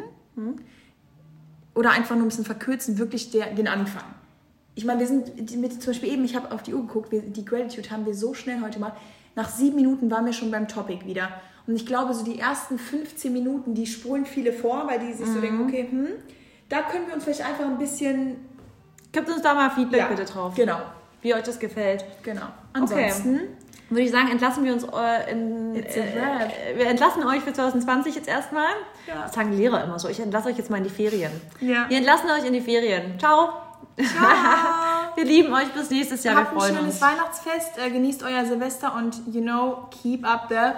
[1.76, 4.04] oder einfach nur ein bisschen verkürzen, wirklich der, den Anfang.
[4.76, 7.22] Ich meine, wir sind mit, zum Beispiel eben, ich habe auf die Uhr geguckt, wir,
[7.22, 8.94] die Gratitude haben wir so schnell heute mal.
[9.36, 11.30] Nach sieben Minuten waren wir schon beim Topic wieder.
[11.68, 15.28] Und ich glaube, so die ersten 15 Minuten, die spulen viele vor, weil die sich
[15.28, 16.08] so denken, okay, hm,
[16.70, 18.38] da können wir uns vielleicht einfach ein bisschen.
[19.12, 20.78] Gebt uns da mal Feedback Ja, bitte drauf, Genau,
[21.22, 22.06] wie euch das gefällt.
[22.24, 22.46] genau.
[22.74, 23.42] Ansonsten,
[23.90, 25.76] Würde ich sagen, entlassen wir uns äh, in.
[25.76, 25.86] Wrap.
[25.86, 28.70] Äh, wir entlassen euch für 2020 jetzt erstmal.
[29.06, 29.24] Ja.
[29.24, 30.08] Das sagen Lehrer immer so.
[30.08, 31.32] Ich entlasse euch jetzt mal in die Ferien.
[31.60, 31.90] Ja.
[31.90, 33.20] Wir entlassen euch in die Ferien.
[33.20, 33.50] Ciao.
[33.50, 33.58] ciao!
[35.16, 36.38] Wir lieben euch bis nächstes Jahr.
[36.38, 37.02] Habt wir ein freuen schönes uns.
[37.02, 40.72] Weihnachtsfest, äh, genießt euer Silvester und, you know, keep up the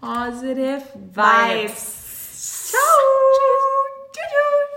[0.00, 0.82] positive
[1.14, 1.62] Vibes.
[1.62, 2.70] vibes.
[2.70, 2.80] Ciao!
[4.12, 4.75] Tschüss!